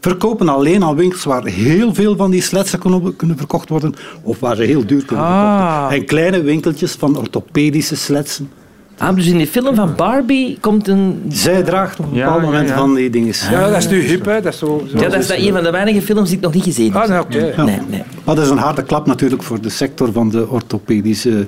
verkopen 0.00 0.48
alleen 0.48 0.84
aan 0.84 0.96
winkels 0.96 1.24
waar 1.24 1.44
heel 1.44 1.94
veel 1.94 2.16
van 2.16 2.30
die 2.30 2.42
sletsen 2.42 2.78
kunnen, 2.78 3.16
kunnen 3.16 3.36
verkocht 3.36 3.68
worden 3.68 3.94
of 4.22 4.40
waar 4.40 4.56
ze 4.56 4.62
heel 4.62 4.86
duur 4.86 5.04
kunnen 5.04 5.24
verkocht 5.26 5.50
Ah. 5.60 5.80
worden. 5.80 5.98
En 5.98 6.04
kleine 6.06 6.42
winkeltjes 6.42 6.92
van 6.92 7.16
orthopedische 7.18 7.96
sletsen. 7.96 8.50
Ah, 8.98 9.14
dus 9.14 9.26
in 9.26 9.36
die 9.36 9.46
film 9.46 9.74
van 9.74 9.94
Barbie 9.94 10.58
komt 10.60 10.88
een... 10.88 11.22
Zij 11.28 11.62
draagt 11.62 11.98
op 11.98 12.04
een 12.04 12.12
bepaald 12.12 12.40
ja, 12.40 12.46
moment 12.46 12.68
ja. 12.68 12.76
van 12.76 12.94
die 12.94 13.10
dingen. 13.10 13.34
Ja, 13.50 13.68
dat 13.68 13.76
is 13.76 13.88
nu 13.88 14.00
hip, 14.00 14.24
hè. 14.24 14.40
Dat 14.40 14.52
is 14.52 14.58
zo, 14.58 14.86
zo. 14.92 14.98
Ja, 14.98 15.08
dat 15.08 15.20
is 15.20 15.26
dat 15.26 15.36
een 15.38 15.52
van 15.52 15.62
de 15.62 15.70
weinige 15.70 16.02
films 16.02 16.28
die 16.28 16.36
ik 16.36 16.42
nog 16.42 16.54
niet 16.54 16.62
gezien 16.62 16.92
heb. 16.92 17.02
Ah, 17.02 17.08
nee, 17.08 17.20
oké. 17.20 17.52
Ja. 17.56 17.64
Nee, 17.64 17.78
nee. 17.88 18.02
Maar 18.24 18.34
dat 18.34 18.44
is 18.44 18.50
een 18.50 18.58
harde 18.58 18.82
klap 18.82 19.06
natuurlijk 19.06 19.42
voor 19.42 19.60
de 19.60 19.68
sector 19.68 20.12
van 20.12 20.30
de 20.30 20.48
orthopedische 20.48 21.46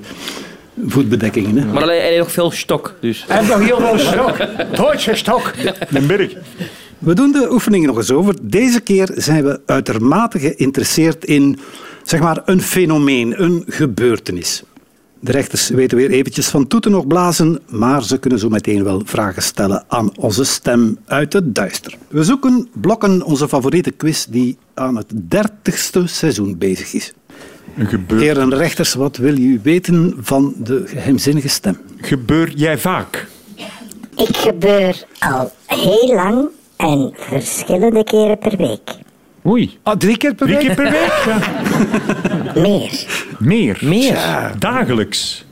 voetbedekkingen. 0.85 1.57
Hè. 1.57 1.65
Maar 1.65 1.89
heeft 1.89 2.17
nog 2.17 2.31
veel 2.31 2.51
stok, 2.51 2.95
dus... 2.99 3.25
Hij 3.27 3.37
heeft 3.37 3.49
nog 3.49 3.59
heel 3.59 3.79
veel 3.79 3.97
stok. 3.97 4.37
Duitse 4.77 5.15
stok. 5.15 5.53
Een 5.89 6.07
berg. 6.07 6.33
We 6.97 7.13
doen 7.13 7.31
de 7.31 7.51
oefening 7.51 7.85
nog 7.85 7.97
eens 7.97 8.11
over. 8.11 8.35
Deze 8.41 8.81
keer 8.81 9.11
zijn 9.15 9.43
we 9.43 9.59
uitermate 9.65 10.39
geïnteresseerd 10.39 11.25
in 11.25 11.59
zeg 12.03 12.19
maar, 12.19 12.41
een 12.45 12.61
fenomeen, 12.61 13.43
een 13.43 13.63
gebeurtenis. 13.67 14.63
De 15.23 15.31
rechters 15.31 15.69
weten 15.69 15.97
weer 15.97 16.09
eventjes 16.09 16.47
van 16.47 16.67
toeten 16.67 16.91
nog 16.91 17.07
blazen, 17.07 17.59
maar 17.69 18.03
ze 18.03 18.17
kunnen 18.19 18.39
zo 18.39 18.49
meteen 18.49 18.83
wel 18.83 19.01
vragen 19.05 19.41
stellen 19.41 19.83
aan 19.87 20.17
onze 20.17 20.43
stem 20.43 20.97
uit 21.05 21.33
het 21.33 21.55
duister. 21.55 21.97
We 22.07 22.23
zoeken 22.23 22.69
blokken 22.73 23.23
onze 23.23 23.47
favoriete 23.47 23.91
quiz 23.91 24.25
die 24.25 24.57
aan 24.73 24.95
het 24.95 25.05
dertigste 25.13 26.07
seizoen 26.07 26.57
bezig 26.57 26.93
is. 26.93 27.13
Een 27.77 27.85
gebeur... 27.87 28.19
Heren 28.19 28.53
rechters, 28.55 28.93
wat 28.93 29.17
wil 29.17 29.37
u 29.37 29.59
weten 29.63 30.13
van 30.21 30.53
de 30.57 30.83
geheimzinnige 30.85 31.49
stem? 31.49 31.77
Gebeur 31.97 32.51
jij 32.55 32.77
vaak? 32.77 33.27
Ik 34.15 34.37
gebeur 34.37 35.03
al 35.19 35.51
heel 35.65 36.15
lang 36.15 36.47
en 36.77 37.13
verschillende 37.15 38.03
keren 38.03 38.37
per 38.37 38.57
week. 38.57 38.95
Oei. 39.45 39.77
Ah, 39.83 39.97
drie 39.97 40.17
keer 40.17 40.35
per 40.35 40.47
Drie 40.47 40.57
week? 40.57 40.65
keer 40.67 40.75
per 40.75 40.91
week? 40.91 41.13
Ja. 42.55 42.61
Meer. 42.61 43.05
Meer. 43.39 43.77
Meer. 43.81 44.51
Dagelijks. 44.59 45.45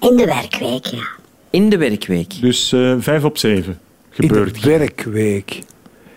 In 0.00 0.16
de 0.16 0.24
werkweek, 0.24 0.86
ja. 0.86 1.02
In 1.50 1.68
de 1.68 1.76
werkweek. 1.78 2.40
Dus 2.40 2.72
eh, 2.72 2.94
vijf 2.98 3.24
op 3.24 3.38
zeven 3.38 3.78
In 4.14 4.28
gebeurt. 4.28 4.62
de 4.62 4.68
werkweek. 4.78 5.58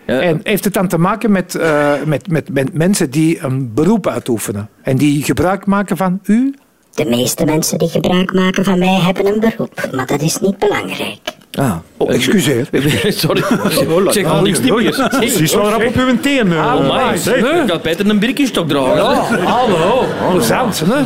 Ja. 0.06 0.20
En 0.20 0.40
heeft 0.42 0.64
het 0.64 0.74
dan 0.74 0.88
te 0.88 0.98
maken 0.98 1.32
met, 1.32 1.54
eh, 1.54 1.92
met, 2.04 2.28
met, 2.30 2.48
met 2.52 2.72
mensen 2.74 3.10
die 3.10 3.40
een 3.40 3.74
beroep 3.74 4.06
uitoefenen 4.06 4.68
en 4.82 4.96
die 4.96 5.22
gebruik 5.22 5.66
maken 5.66 5.96
van 5.96 6.20
u? 6.24 6.54
De 6.94 7.04
meeste 7.04 7.44
mensen 7.44 7.78
die 7.78 7.88
gebruik 7.88 8.32
maken 8.32 8.64
van 8.64 8.78
mij 8.78 9.00
hebben 9.00 9.26
een 9.26 9.40
beroep, 9.40 9.88
maar 9.92 10.06
dat 10.06 10.22
is 10.22 10.38
niet 10.38 10.58
belangrijk. 10.58 11.18
Ah. 11.52 11.76
Oh, 11.96 12.12
excuseer. 12.14 12.68
Sorry. 13.12 13.42
Ik 14.06 14.12
zeg 14.12 14.24
al 14.24 14.42
niks 14.42 14.60
meer. 14.60 15.08
Precies 15.18 15.54
wel 15.54 15.68
rap 15.70 15.86
op 15.86 15.94
uw 15.96 16.20
teen. 16.20 16.52
eh. 16.52 16.58
Oh, 16.58 17.08
my. 17.10 17.16
zeg. 17.16 17.36
Ik 17.62 17.70
had 17.70 17.82
beter 17.82 18.08
een 18.08 18.18
birkenstok 18.18 18.68
dragen. 18.68 18.96
Ja, 18.96 19.44
hallo. 19.44 20.04
Plezant, 20.30 20.82
hè? 20.86 21.02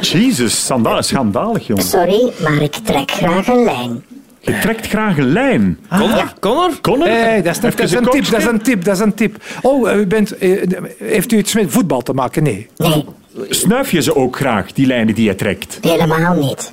Jezus, 0.18 0.64
schandalig, 0.64 1.04
schandalig, 1.04 1.66
jongen. 1.66 1.84
Sorry, 1.84 2.32
maar 2.42 2.62
ik 2.62 2.74
trek 2.74 3.10
graag 3.10 3.46
een 3.48 3.64
lijn. 3.64 4.02
Je 4.40 4.58
trekt 4.58 4.86
graag 4.86 5.18
een 5.18 5.32
lijn. 5.32 5.78
Connor? 5.88 6.32
Connor? 6.40 6.70
Connor? 6.80 7.08
Hey, 7.08 7.42
dat, 7.42 7.54
is, 7.54 7.60
dat, 7.60 7.78
is 7.80 7.92
een 7.92 8.04
tip, 8.04 8.30
dat 8.30 8.40
is 8.40 8.46
een 8.46 8.62
tip, 8.62 8.84
dat 8.84 8.94
is 8.94 9.00
een 9.00 9.14
tip. 9.14 9.36
Oh, 9.62 9.96
u 9.96 10.06
bent, 10.06 10.38
eh, 10.38 10.62
heeft 10.98 11.32
u 11.32 11.36
iets 11.38 11.54
met 11.54 11.64
voetbal 11.68 12.00
te 12.00 12.12
maken? 12.12 12.42
Nee. 12.42 12.68
Nee, 12.76 13.04
Snuif 13.48 13.90
je 13.90 14.02
ze 14.02 14.16
ook 14.16 14.36
graag, 14.36 14.72
die 14.72 14.86
lijnen 14.86 15.14
die 15.14 15.24
je 15.24 15.34
trekt? 15.34 15.78
helemaal 15.80 16.34
niet. 16.34 16.72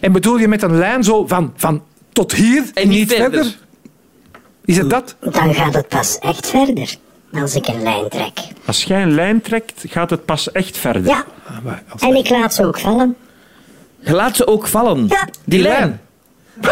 En 0.00 0.12
bedoel 0.12 0.36
je 0.38 0.48
met 0.48 0.62
een 0.62 0.78
lijn 0.78 1.04
zo 1.04 1.26
van, 1.26 1.52
van 1.56 1.82
tot 2.20 2.32
hier 2.32 2.64
En 2.74 2.88
niet 2.88 3.12
verder. 3.14 3.56
Is 4.64 4.76
het 4.76 4.90
dat? 4.90 5.16
Dan 5.20 5.54
gaat 5.54 5.74
het 5.74 5.88
pas 5.88 6.18
echt 6.18 6.46
verder 6.50 6.96
als 7.32 7.54
ik 7.54 7.66
een 7.68 7.82
lijn 7.82 8.08
trek. 8.08 8.38
Als 8.66 8.84
jij 8.84 9.02
een 9.02 9.14
lijn 9.14 9.40
trekt, 9.40 9.84
gaat 9.88 10.10
het 10.10 10.24
pas 10.24 10.52
echt 10.52 10.76
verder. 10.78 11.04
Ja, 11.06 11.24
en 11.98 12.14
ik 12.16 12.28
laat 12.30 12.54
ze 12.54 12.66
ook 12.66 12.78
vallen. 12.78 13.16
Je 14.00 14.12
laat 14.12 14.36
ze 14.36 14.46
ook 14.46 14.66
vallen. 14.66 15.06
Ja. 15.08 15.28
Die 15.44 15.60
lijn. 15.62 16.00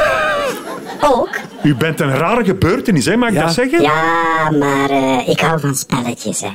Ook? 1.01 1.39
U 1.63 1.75
bent 1.75 2.01
een 2.01 2.17
rare 2.17 2.45
gebeurtenis, 2.45 3.05
hè? 3.05 3.17
mag 3.17 3.29
ik 3.29 3.35
Ja. 3.35 3.43
dat 3.45 3.53
zeggen? 3.55 3.83
Ja, 3.83 4.51
maar 4.59 4.91
eh, 4.91 5.29
ik 5.29 5.41
hou 5.41 5.61
van 5.61 5.75
spelletjes, 5.75 6.41
hè. 6.41 6.51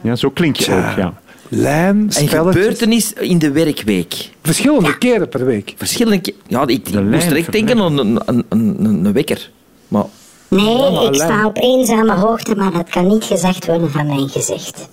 Ja, 0.00 0.16
zo 0.16 0.30
klink 0.30 0.56
je 0.56 0.72
ook, 0.74 0.96
ja. 0.96 1.12
Lijn, 1.52 2.10
Een 2.18 2.28
gebeurtenis 2.28 3.12
in 3.12 3.38
de 3.38 3.50
werkweek. 3.50 4.30
Verschillende 4.42 4.98
keren 4.98 5.28
per 5.28 5.44
week. 5.44 5.74
Verschillende 5.76 6.20
ke- 6.20 6.32
Ja, 6.46 6.62
ik, 6.62 6.68
ik 6.70 6.88
lijn 6.94 7.10
moest 7.10 7.28
direct 7.28 7.52
denken 7.52 7.80
aan 7.80 7.98
een, 7.98 8.20
een, 8.26 8.42
een, 8.48 8.76
een, 8.84 9.04
een 9.04 9.12
wekker. 9.12 9.50
Maar 9.88 10.04
Nee, 10.48 10.76
ik 10.86 10.92
lijn. 11.00 11.14
sta 11.14 11.46
op 11.46 11.56
eenzame 11.58 12.12
hoogte, 12.12 12.54
maar 12.54 12.72
dat 12.72 12.88
kan 12.88 13.06
niet 13.06 13.24
gezegd 13.24 13.66
worden 13.66 13.90
van 13.90 14.06
mijn 14.06 14.28
gezicht. 14.28 14.88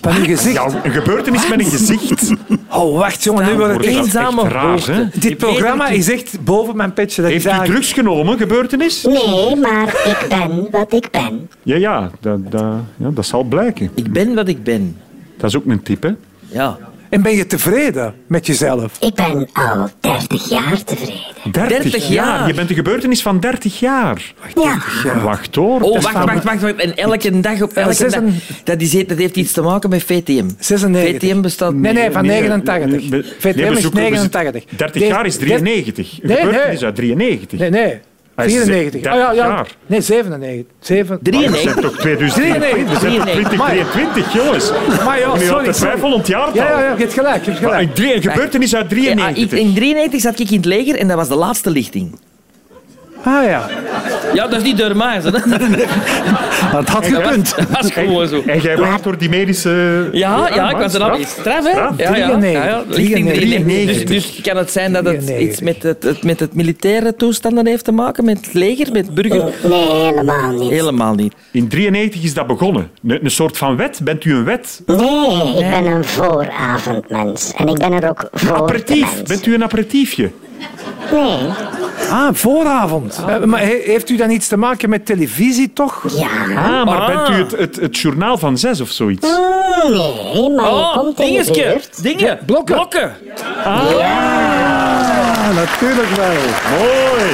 Van 0.00 0.16
uw 0.16 0.24
gezicht. 0.24 0.54
Ja, 0.54 0.80
een 0.84 0.90
gebeurtenis 0.92 1.48
met 1.48 1.58
een 1.60 1.70
gezicht. 1.70 2.32
Oh, 2.70 2.98
wacht 2.98 3.24
jongen, 3.24 3.46
nu 3.46 3.54
wordt 3.56 3.74
het 3.76 3.84
eenzame 3.84 4.48
hoogte. 4.58 4.92
hè? 4.92 5.04
Dit 5.14 5.36
programma 5.36 5.88
is 5.88 6.10
echt 6.10 6.44
boven 6.44 6.76
mijn 6.76 6.92
petje. 6.92 7.22
Dat 7.22 7.30
Heeft 7.30 7.44
u 7.44 7.48
eigenlijk- 7.48 7.78
drugs 7.80 7.92
genomen, 7.94 8.38
gebeurtenis? 8.38 9.02
Nee, 9.02 9.56
maar 9.56 9.88
ik 9.88 10.26
ben 10.28 10.68
wat 10.70 10.92
ik 10.92 11.08
ben. 11.10 11.48
Ja, 11.62 11.76
ja, 11.76 12.10
dat, 12.20 12.50
dat, 12.50 12.62
ja, 12.96 13.10
dat 13.10 13.26
zal 13.26 13.42
blijken. 13.42 13.90
ik 13.94 14.12
ben 14.12 14.34
wat 14.34 14.48
ik 14.48 14.62
ben. 14.64 14.96
Dat 15.44 15.52
is 15.52 15.58
ook 15.58 15.66
een 15.66 15.82
tip, 15.82 16.02
hè? 16.02 16.10
Ja. 16.48 16.78
En 17.10 17.22
ben 17.22 17.36
je 17.36 17.46
tevreden 17.46 18.14
met 18.26 18.46
jezelf? 18.46 18.96
Ik 19.00 19.14
ben 19.14 19.48
al 19.52 19.88
30 20.00 20.48
jaar 20.48 20.84
tevreden. 20.84 21.14
30, 21.52 21.82
30 21.82 22.08
jaar. 22.08 22.46
Je 22.46 22.54
bent 22.54 22.70
een 22.70 22.76
gebeurtenis 22.76 23.22
van 23.22 23.40
30 23.40 23.80
jaar. 23.80 24.34
Ja, 24.54 24.78
Wacht 25.22 25.54
hoor. 25.54 25.80
Oh, 25.80 25.92
wacht, 26.02 26.12
wacht, 26.24 26.44
wacht, 26.44 26.60
wacht. 26.60 26.74
En 26.76 26.96
elke 26.96 27.40
dag 27.40 27.62
op 27.62 27.72
elke 27.72 27.92
zes 27.92 28.12
dag. 28.12 28.20
en- 28.22 28.34
Dat, 28.64 28.80
is, 28.80 28.90
dat 29.06 29.18
heeft 29.18 29.36
iets 29.36 29.52
te 29.52 29.60
maken 29.62 29.90
met 29.90 30.02
VTM. 30.02 30.48
96. 30.58 31.28
VTM 31.30 31.40
bestaat... 31.40 31.74
Nee, 31.74 31.92
nee, 31.92 32.10
van 32.10 32.26
Nee, 32.26 32.40
89. 32.40 33.00
nee, 33.00 33.10
we- 33.22 33.34
VTM 33.38 33.58
nee, 33.60 33.70
is 33.70 33.80
zoeken- 33.80 34.00
we 34.02 34.08
89. 34.08 34.64
30 34.76 34.92
Deze- 34.92 35.06
jaar 35.12 35.26
is 35.26 35.36
93. 35.36 36.18
Een 36.22 36.28
Nee, 36.28 36.36
gebeurtenis 36.36 36.82
uit 36.84 36.94
93. 36.94 37.58
Nee, 37.58 37.70
nee. 37.70 38.00
Hij 38.36 38.46
is 38.46 38.52
94. 38.52 39.00
30 39.02 39.12
Oh, 39.12 39.18
ja, 39.18 39.32
ja. 39.44 39.46
jaar. 39.48 39.76
Nee, 39.86 40.00
97. 40.00 40.74
7. 40.80 41.18
We 41.22 41.30
93. 41.30 41.72
zijn 41.72 41.84
toch 41.84 41.96
2023? 42.00 42.88
We 42.92 42.98
zijn 43.00 43.14
toch 43.22 43.32
2023, 43.32 44.32
jongens? 44.32 44.70
Maar 45.04 45.18
ja, 45.18 45.30
sorry. 45.30 45.46
had 45.46 45.66
het. 45.66 45.78
500 45.78 46.26
jaar 46.26 46.54
Ja, 46.54 46.64
ja, 46.70 46.80
ja, 46.80 46.90
je 46.92 46.96
hebt 46.98 47.12
gelijk. 47.12 47.44
Je 47.44 47.50
hebt 47.50 47.62
Maar 47.62 47.70
gelijk. 47.70 47.88
een 47.88 47.94
drie- 47.94 48.14
een 48.14 48.22
gebeurtenis 48.22 48.74
uit 48.74 48.90
Ja, 48.90 48.96
ik, 48.96 49.02
93. 49.02 49.58
in 49.58 49.74
93 49.74 50.20
zat 50.20 50.38
ik 50.38 50.50
in 50.50 50.56
het 50.56 50.64
leger 50.66 50.96
en 50.98 51.08
dat 51.08 51.16
was 51.16 51.28
de 51.28 51.34
laatste 51.34 51.70
lichting. 51.70 52.18
Ah 53.24 53.44
ja. 53.44 53.68
Ja, 54.34 54.46
dat 54.46 54.58
is 54.58 54.62
niet 54.62 54.78
door 54.78 54.96
mij. 54.96 55.20
hè. 55.22 55.30
Maar 55.30 56.80
het 56.80 56.88
had 56.88 57.02
Dat 57.04 57.12
was, 57.12 57.22
gekund. 57.22 57.54
dat 57.56 57.68
was 57.70 57.92
gewoon 57.92 58.28
zo. 58.28 58.42
En 58.46 58.60
jij 58.60 58.76
wacht 58.76 59.02
door 59.04 59.18
die 59.18 59.28
medische... 59.28 60.08
Ja, 60.12 60.48
ja, 60.54 60.70
ik 60.70 60.76
was 60.76 60.94
er 60.94 61.02
al 61.02 61.18
iets 61.18 61.30
straf, 61.30 61.64
hè? 61.64 61.70
Ja, 61.70 61.94
ja, 61.96 62.16
ja, 62.16 62.64
ja. 62.64 62.82
Lichting 62.88 63.32
93. 63.32 63.34
93. 63.34 64.04
Dus, 64.04 64.32
dus 64.32 64.40
kan 64.42 64.56
het 64.56 64.70
zijn 64.70 64.92
dat 64.92 65.04
het 65.04 65.26
93. 65.26 65.48
iets 65.48 65.60
met 65.60 65.82
het, 65.82 66.02
het, 66.02 66.22
met 66.22 66.40
het 66.40 66.54
militaire 66.54 67.14
toestanden 67.16 67.66
heeft 67.66 67.84
te 67.84 67.92
maken, 67.92 68.24
met 68.24 68.36
het 68.44 68.54
leger, 68.54 68.92
met 68.92 69.14
burger? 69.14 69.44
nee, 69.68 69.90
helemaal 69.90 70.50
niet. 70.52 70.70
Helemaal 70.70 71.14
niet. 71.14 71.34
In 71.50 71.68
93 71.68 72.22
is 72.22 72.34
dat 72.34 72.46
begonnen. 72.46 72.90
Een, 73.06 73.24
een 73.24 73.30
soort 73.30 73.56
van 73.58 73.76
wet. 73.76 74.00
Bent 74.02 74.24
u 74.24 74.34
een 74.34 74.44
wet? 74.44 74.82
Nee, 74.86 75.48
ik 75.58 75.70
ben 75.70 75.86
een 75.86 76.04
vooravondmens. 76.04 77.52
En 77.56 77.68
ik 77.68 77.78
ben 77.78 77.92
er 77.92 78.08
ook 78.08 78.28
voor 78.32 78.54
Aperitief. 78.56 79.22
Bent 79.22 79.46
u 79.46 79.54
een 79.54 79.62
aperitiefje? 79.62 80.30
Nee. 81.12 81.48
Ah, 82.10 82.28
vooravond. 82.32 83.20
Eh, 83.28 83.38
maar 83.44 83.60
he- 83.60 83.82
heeft 83.84 84.10
u 84.10 84.16
dan 84.16 84.30
iets 84.30 84.48
te 84.48 84.56
maken 84.56 84.88
met 84.88 85.06
televisie, 85.06 85.72
toch? 85.72 86.04
Ja. 86.16 86.26
Ah, 86.56 86.84
maar 86.86 87.00
Ah. 87.00 87.06
bent 87.06 87.28
u 87.28 87.32
het, 87.42 87.50
het, 87.58 87.76
het 87.80 87.98
journaal 87.98 88.38
van 88.38 88.58
zes 88.58 88.80
of 88.80 88.88
zoiets? 88.90 89.26
Nee, 89.28 90.50
maar 90.50 90.70
Oh, 90.72 90.96
komt 90.96 91.06
in 91.20 91.24
de 91.26 91.30
dingeske. 91.30 91.52
buurt. 91.52 92.02
Dingen. 92.02 92.38
blokken. 92.46 92.74
Blokken. 92.74 93.12
Ja, 93.98 95.23
natuurlijk 95.52 96.08
wel. 96.08 96.34
Mooi. 96.78 97.30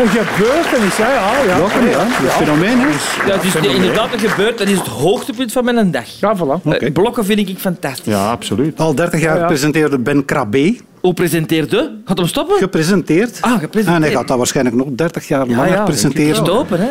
Een 0.00 0.08
gebeurtenis, 0.08 0.96
hè? 0.96 1.12
Ja, 1.14 1.42
ja. 1.46 1.56
Ja. 1.56 1.58
Dat 1.58 1.70
is 2.08 2.24
een 2.24 2.30
fenomeen, 2.30 2.78
hè? 2.80 2.88
Ja, 3.26 3.32
het 3.38 3.44
is 3.44 3.54
inderdaad 3.54 4.12
een 4.12 4.18
gebeurd. 4.18 4.58
Dat 4.58 4.68
is 4.68 4.78
het 4.78 4.86
hoogtepunt 4.86 5.52
van 5.52 5.64
mijn 5.64 5.90
dag. 5.90 6.20
Ja, 6.20 6.36
voilà. 6.36 6.68
Eh, 6.68 6.92
Blokken 6.92 7.24
vind 7.24 7.48
ik 7.48 7.58
fantastisch. 7.58 8.12
Ja, 8.12 8.30
absoluut. 8.30 8.78
Al 8.78 8.94
30 8.94 9.20
jaar 9.20 9.34
Ja, 9.34 9.40
ja. 9.40 9.46
presenteerde 9.46 9.98
Ben 9.98 10.24
Krabbe. 10.24 10.76
Hoe 11.00 11.14
presenteerde? 11.14 11.92
Gaat 12.04 12.18
hem 12.18 12.26
stoppen? 12.26 12.56
Gepresenteerd. 12.56 13.38
Ah, 13.40 13.52
gepresenteerd. 13.52 13.96
En 13.96 14.02
hij 14.02 14.10
gaat 14.10 14.28
dat 14.28 14.36
waarschijnlijk 14.36 14.76
nog 14.76 14.86
30 14.90 15.28
jaar 15.28 15.48
ja, 15.48 15.56
langer 15.56 15.72
ja, 15.72 15.84
presenteren. 15.84 16.36
Stoppen, 16.36 16.80
hè? 16.80 16.88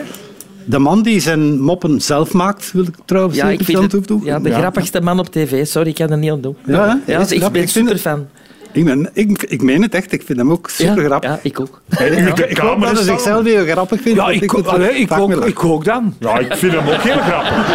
De 0.65 0.79
man 0.79 1.01
die 1.01 1.19
zijn 1.19 1.62
moppen 1.62 2.01
zelf 2.01 2.34
maakt, 2.34 2.71
wil 2.71 2.84
ik 2.84 2.95
trouwens 3.05 3.38
Ja, 3.38 3.43
ik 3.43 3.49
zeker 3.49 3.65
vind 3.65 3.79
het, 3.79 3.91
toevoegen. 3.91 4.27
ja, 4.27 4.39
de 4.39 4.51
grappigste 4.51 5.01
man 5.01 5.19
op 5.19 5.32
tv. 5.32 5.65
Sorry, 5.67 5.89
ik 5.89 5.95
kan 5.95 6.10
er 6.12 6.17
niet 6.17 6.32
aan 6.32 6.41
doen. 6.41 6.55
Ja? 6.65 6.99
Ja, 7.05 7.19
dus 7.19 7.32
ik 7.32 7.51
ben 7.51 7.62
Ik 7.62 7.69
Ik, 8.71 8.86
ben, 8.86 9.10
ik, 9.13 9.43
ik 9.43 9.62
meen 9.62 9.82
het 9.82 9.93
echt, 9.93 10.12
ik 10.12 10.23
vind 10.25 10.39
hem 10.39 10.51
ook 10.51 10.69
super 10.69 11.03
grappig. 11.03 11.29
Ja, 11.29 11.39
ik 11.41 11.60
ook. 11.60 11.82
Ik, 11.89 12.39
Ik 12.39 12.58
hoop 12.58 12.82
dat 12.82 12.91
hij 12.91 13.03
zichzelf 13.03 13.43
heel 13.45 13.65
grappig 13.65 14.01
vindt. 14.01 14.19
Ja, 14.19 14.29
ik, 14.29 14.41
ik, 14.41 14.53
ook, 15.19 15.45
ik 15.45 15.63
ook 15.63 15.86
dan. 15.86 16.15
Ja, 16.19 16.38
ik 16.39 16.55
vind 16.55 16.73
hem 16.73 16.88
ook 16.88 17.01
heel 17.01 17.17
grappig. 17.17 17.67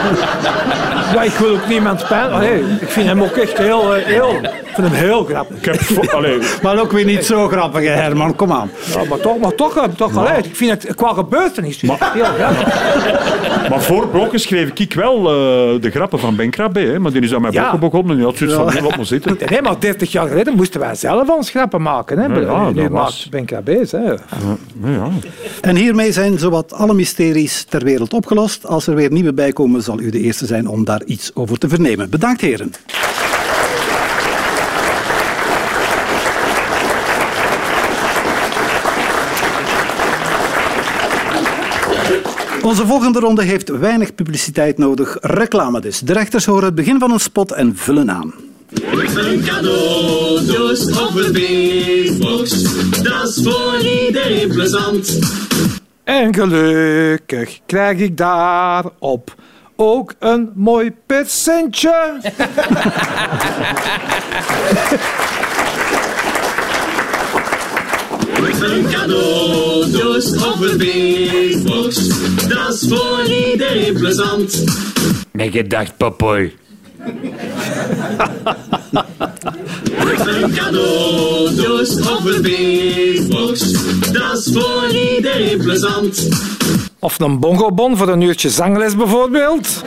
Ja, 1.14 1.22
ik 1.22 1.33
wil 1.33 1.50
ook 1.50 1.68
niemand 1.68 2.09
pijn. 2.09 2.30
Allee, 2.30 2.61
ik 2.80 2.88
vind 2.88 3.07
hem 3.07 3.22
ook 3.22 3.37
echt 3.37 3.59
heel, 3.59 3.94
eh, 3.94 4.04
heel, 4.04 4.30
ik 4.42 4.50
vind 4.74 4.87
hem 4.87 4.96
heel 4.96 5.24
grappig. 5.24 5.57
Ik 5.57 5.64
heb... 5.64 6.09
Allee, 6.14 6.38
Maar 6.62 6.78
ook 6.80 6.92
weer 6.92 7.04
niet 7.04 7.24
zo 7.24 7.48
grappig, 7.48 7.80
hè, 7.80 7.88
Herman. 7.90 8.37
Kom 8.37 8.52
aan. 8.52 8.70
Ja, 8.94 9.04
maar 9.09 9.18
toch, 9.20 9.38
maar 9.38 9.54
toch, 9.54 9.76
eh, 9.76 9.85
toch 9.96 10.16
allee, 10.16 10.42
ik 10.42 10.57
vind 10.57 10.70
het 10.83 10.94
qua 10.94 11.12
gebeurtenis 11.12 11.78
dus 11.78 11.90
heel 12.12 12.24
grappig. 12.24 13.68
maar 13.70 13.83
voor 13.83 14.09
blokken 14.09 14.40
schreef 14.40 14.70
ik 14.74 14.94
wel 14.94 15.16
eh, 15.18 15.80
de 15.80 15.90
grappen 15.90 16.18
van 16.18 16.37
Ben 16.37 16.50
Krabbe, 16.50 16.80
hè, 16.80 16.98
maar 16.98 17.12
die 17.12 17.22
is 17.22 17.35
aan 17.35 17.40
mijn 17.40 17.52
Ja. 17.52 17.61
blokken 17.61 17.80
begonnen 17.80 18.11
en 18.11 18.16
die 18.16 18.24
had 18.26 18.37
zoiets 18.37 18.57
van, 18.57 18.83
laat 18.85 18.96
maar 18.96 19.07
zitten. 19.07 19.38
Nee, 19.48 19.62
maar 19.62 19.74
30 19.80 20.12
jaar 20.12 20.28
geleden 20.28 20.54
moesten 20.57 20.80
wij 20.80 20.84
zelf 20.92 21.29
ons 21.29 21.51
grappen 21.51 21.83
maken. 21.83 22.18
Hè. 22.18 22.27
Ja, 22.27 22.40
ja, 22.40 22.70
nu 22.70 22.88
was- 22.88 23.29
Ben. 23.31 24.18
Ja, 24.83 24.90
ja. 24.90 25.09
En 25.61 25.77
hiermee 25.77 26.12
zijn 26.12 26.38
zowat 26.38 26.73
alle 26.73 26.94
mysteries 26.94 27.64
ter 27.68 27.85
wereld 27.85 28.12
opgelost. 28.14 28.66
Als 28.66 28.87
er 28.87 28.94
weer 28.94 29.11
nieuwe 29.12 29.33
bijkomen, 29.35 29.83
zal 29.83 30.01
u 30.01 30.11
de 30.11 30.20
eerste 30.20 30.47
zijn 30.47 30.68
om 30.68 30.85
daar 30.85 31.03
iets 31.05 31.31
over 31.35 31.59
te 31.59 31.68
vernemen. 31.68 32.11
Bedankt, 32.11 32.40
heren. 32.40 32.73
Onze 42.62 42.87
volgende 42.87 43.18
ronde 43.20 43.42
heeft 43.44 43.68
weinig 43.68 44.14
publiciteit 44.14 44.79
nodig. 44.79 45.16
Reclame 45.20 45.81
dus. 45.81 45.99
De 46.01 46.12
rechters 46.12 46.44
horen 46.44 46.64
het 46.64 46.75
begin 46.75 46.99
van 46.99 47.12
een 47.12 47.20
spot 47.20 47.53
en 47.53 47.77
vullen 47.77 48.11
aan. 48.11 48.33
Een 49.16 49.42
cadeau, 49.44 50.44
dus 50.46 51.00
op 51.00 51.14
een 51.14 51.32
beestbox. 51.32 52.62
Dat 53.02 53.28
is 53.28 53.40
voor 53.42 53.78
iedereen 53.78 54.48
plezant. 54.48 55.18
En 56.04 56.34
gelukkig 56.34 57.58
krijg 57.66 57.98
ik 57.98 58.16
daarop 58.16 59.34
ook 59.76 60.14
een 60.18 60.50
mooi 60.54 60.92
percentje. 61.06 62.20
Een 68.60 68.87
cadeau, 68.90 69.90
dus 69.90 70.37
op 70.44 70.60
een 70.60 70.78
beestbox. 70.78 72.08
Dat 72.48 72.72
is 72.72 72.88
voor 72.88 73.24
iedereen 73.24 73.94
plezant. 73.94 74.64
Mijn 75.32 75.52
gedacht, 75.52 75.96
Een 80.27 80.55
cadeau, 80.55 81.55
dus 81.55 82.01
op 82.01 82.25
een 82.25 82.43
beestbox. 82.43 83.73
Dat 84.12 84.38
is 84.38 84.51
voor 84.53 84.88
iedereen 84.88 85.59
plezant. 85.59 86.29
Of 86.99 87.21
een 87.21 87.38
bongobon 87.38 87.97
voor 87.97 88.09
een 88.09 88.21
uurtje 88.21 88.51
zangles 88.51 88.97
bijvoorbeeld. 88.97 89.83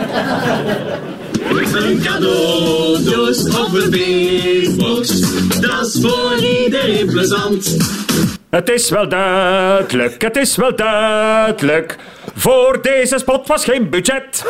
Een 1.73 2.01
cadeau, 2.03 3.03
dus 3.03 3.43
op 3.57 3.73
een 3.73 3.89
beestbox. 3.89 5.19
Dat 5.59 5.85
is 5.85 5.97
voor 6.01 6.35
iedereen 6.35 7.05
plezant. 7.05 7.77
Het 8.49 8.69
is 8.69 8.89
wel 8.89 9.09
duidelijk, 9.09 10.21
het 10.21 10.35
is 10.35 10.55
wel 10.55 10.75
duidelijk. 10.75 11.97
Voor 12.35 12.79
deze 12.81 13.17
spot 13.17 13.47
was 13.47 13.63
geen 13.63 13.89
budget. 13.89 14.45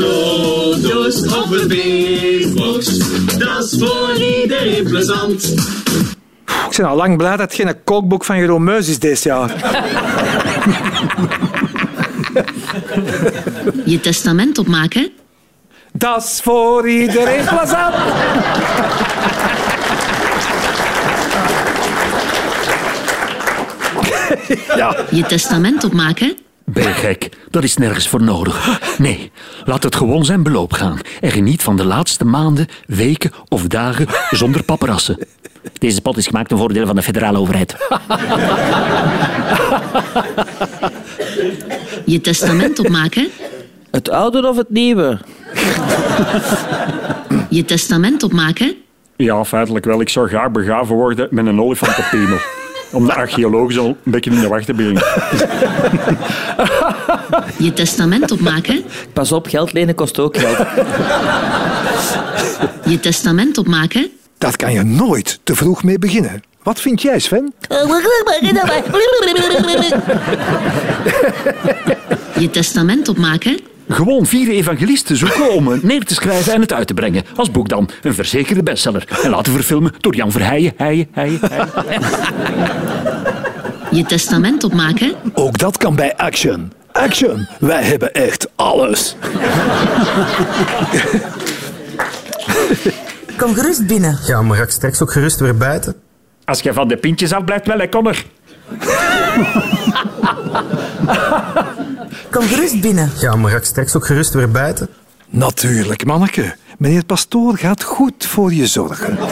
Een 0.00 0.06
cadeau, 0.06 0.80
dus 0.80 1.26
op 1.36 1.50
een 1.50 1.68
beestbox. 1.68 2.98
Dat 3.38 3.64
is 3.64 3.76
voor 3.78 4.14
iedereen 4.14 4.84
plezant. 4.84 5.44
Ik 6.70 6.76
ben 6.76 6.86
al 6.86 6.96
lang 6.96 7.16
blij 7.16 7.30
dat 7.30 7.40
het 7.40 7.54
geen 7.54 7.84
kookboek 7.84 8.24
van 8.24 8.38
Jeroen 8.38 8.64
Meus 8.64 8.88
is 8.88 8.98
dit 8.98 9.22
jaar. 9.22 9.54
Je 13.84 14.00
testament 14.00 14.58
opmaken? 14.58 15.10
Dat 15.92 16.22
is 16.24 16.40
voor 16.42 16.88
iedereen 16.88 17.44
plezant. 17.44 17.94
Je 25.10 25.24
testament 25.28 25.84
opmaken? 25.84 26.36
Ben 26.72 26.82
je 26.82 26.88
gek? 26.88 27.28
Dat 27.50 27.62
is 27.62 27.76
nergens 27.76 28.08
voor 28.08 28.22
nodig. 28.22 28.80
Nee, 28.98 29.30
laat 29.64 29.82
het 29.82 29.96
gewoon 29.96 30.24
zijn 30.24 30.42
beloop 30.42 30.72
gaan. 30.72 30.98
En 31.20 31.30
geniet 31.30 31.62
van 31.62 31.76
de 31.76 31.84
laatste 31.84 32.24
maanden, 32.24 32.66
weken 32.86 33.32
of 33.48 33.66
dagen 33.66 34.06
zonder 34.30 34.62
paparazzen. 34.62 35.18
Deze 35.78 35.94
spot 35.96 36.16
is 36.16 36.26
gemaakt 36.26 36.48
ten 36.48 36.58
voordele 36.58 36.86
van 36.86 36.96
de 36.96 37.02
federale 37.02 37.38
overheid. 37.38 37.76
Je 42.06 42.20
testament 42.20 42.78
opmaken? 42.78 43.28
Het 43.90 44.10
oude 44.10 44.48
of 44.48 44.56
het 44.56 44.70
nieuwe? 44.70 45.18
Je 47.48 47.64
testament 47.64 48.22
opmaken? 48.22 48.74
Ja, 49.16 49.44
feitelijk 49.44 49.84
wel. 49.84 50.00
Ik 50.00 50.08
zou 50.08 50.28
graag 50.28 50.50
begraven 50.50 50.94
worden 50.94 51.28
met 51.30 51.46
een 51.46 51.60
olifantenpemel. 51.60 52.38
Om 52.92 53.06
de 53.06 53.14
archeologen 53.14 53.74
zo 53.74 53.86
een 53.86 53.96
beetje 54.04 54.30
in 54.30 54.40
de 54.40 54.48
wacht 54.48 54.66
te 54.66 54.74
brengen. 54.74 55.02
Je 57.64 57.72
testament 57.72 58.30
opmaken? 58.30 58.84
Pas 59.12 59.32
op, 59.32 59.46
geld 59.46 59.72
lenen 59.72 59.94
kost 59.94 60.18
ook 60.18 60.36
geld. 60.36 60.56
Je 62.90 63.00
testament 63.00 63.58
opmaken? 63.58 64.10
Dat 64.38 64.56
kan 64.56 64.72
je 64.72 64.82
nooit 64.82 65.40
te 65.42 65.54
vroeg 65.54 65.82
mee 65.82 65.98
beginnen. 65.98 66.42
Wat 66.62 66.80
vind 66.80 67.02
jij, 67.02 67.18
Sven? 67.18 67.54
Je 72.42 72.50
testament 72.50 73.08
opmaken? 73.08 73.58
Gewoon 73.90 74.26
vier 74.26 74.48
evangelisten 74.48 75.16
zoeken 75.16 75.52
om 75.52 75.68
het 75.68 75.82
neer 75.82 76.04
te 76.04 76.14
schrijven 76.14 76.52
en 76.52 76.60
het 76.60 76.72
uit 76.72 76.86
te 76.86 76.94
brengen. 76.94 77.24
Als 77.36 77.50
boek 77.50 77.68
dan 77.68 77.88
een 78.02 78.14
verzekerde 78.14 78.62
bestseller. 78.62 79.08
En 79.22 79.30
laten 79.30 79.52
verfilmen 79.52 79.92
door 79.98 80.14
Jan 80.14 80.32
Verheijen. 80.32 80.72
Heijen, 80.76 81.08
heijen, 81.12 81.40
heijen. 81.42 82.02
Je 83.90 84.04
testament 84.04 84.64
opmaken? 84.64 85.14
Ook 85.34 85.58
dat 85.58 85.76
kan 85.76 85.94
bij 85.96 86.16
Action. 86.16 86.72
Action, 86.92 87.48
wij 87.60 87.82
hebben 87.82 88.12
echt 88.12 88.48
alles. 88.56 89.16
Kom 93.36 93.54
gerust 93.54 93.86
binnen. 93.86 94.18
Ja, 94.26 94.42
maar 94.42 94.56
ga 94.56 94.62
ik 94.62 94.70
straks 94.70 95.02
ook 95.02 95.12
gerust 95.12 95.40
weer 95.40 95.56
buiten? 95.56 95.94
Als 96.44 96.60
je 96.60 96.72
van 96.72 96.88
de 96.88 96.96
pintjes 96.96 97.32
af 97.32 97.44
blijft, 97.44 97.66
wel, 97.66 97.78
hè, 97.78 97.88
Connor. 97.88 98.24
Kom 102.30 102.42
gerust 102.42 102.80
binnen. 102.80 103.10
Ja, 103.18 103.36
maar 103.36 103.50
ga 103.50 103.56
ik 103.56 103.64
straks 103.64 103.96
ook 103.96 104.06
gerust 104.06 104.34
weer 104.34 104.50
buiten? 104.50 104.88
Natuurlijk, 105.28 106.04
manneke. 106.04 106.54
Meneer 106.78 107.04
Pastoor 107.04 107.58
gaat 107.58 107.82
goed 107.82 108.26
voor 108.26 108.52
je 108.52 108.66
zorgen. 108.66 109.18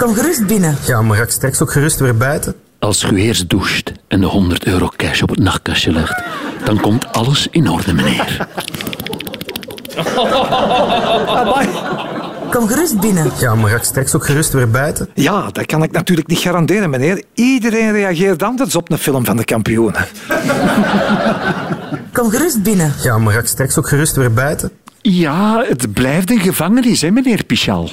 Kom 0.00 0.14
gerust 0.14 0.46
binnen. 0.46 0.76
Ja, 0.86 1.02
maar 1.02 1.16
ga 1.16 1.22
ik 1.22 1.30
straks 1.30 1.62
ook 1.62 1.72
gerust 1.72 1.98
weer 1.98 2.16
buiten? 2.16 2.54
Als 2.78 3.02
u 3.02 3.20
eerst 3.20 3.48
doucht 3.48 3.92
en 4.08 4.20
de 4.20 4.26
100 4.26 4.64
euro 4.64 4.88
cash 4.96 5.22
op 5.22 5.28
het 5.28 5.38
nachtkastje 5.38 5.92
legt, 5.92 6.22
dan 6.64 6.80
komt 6.80 7.12
alles 7.12 7.48
in 7.50 7.70
orde, 7.70 7.92
meneer. 7.92 8.46
Kom 12.50 12.68
gerust 12.68 13.00
binnen. 13.00 13.30
Ja, 13.38 13.54
maar 13.54 13.70
ga 13.70 13.76
ik 13.76 13.82
straks 13.82 14.14
ook 14.14 14.24
gerust 14.24 14.52
weer 14.52 14.70
buiten? 14.70 15.08
Ja, 15.14 15.50
dat 15.52 15.66
kan 15.66 15.82
ik 15.82 15.90
natuurlijk 15.90 16.28
niet 16.28 16.38
garanderen, 16.38 16.90
meneer. 16.90 17.22
Iedereen 17.34 17.92
reageert 17.92 18.42
anders 18.42 18.76
op 18.76 18.90
een 18.90 18.98
film 18.98 19.24
van 19.24 19.36
de 19.36 19.44
kampioenen. 19.44 20.06
Kom 22.12 22.30
gerust 22.30 22.62
binnen. 22.62 22.92
Ja, 23.02 23.18
maar 23.18 23.32
ga 23.32 23.38
ik 23.38 23.46
straks 23.46 23.78
ook 23.78 23.88
gerust 23.88 24.16
weer 24.16 24.32
buiten? 24.32 24.70
Ja, 25.00 25.64
het 25.68 25.92
blijft 25.92 26.30
een 26.30 26.40
gevangenis, 26.40 27.00
hè, 27.00 27.10
meneer 27.10 27.44
Pichal. 27.44 27.90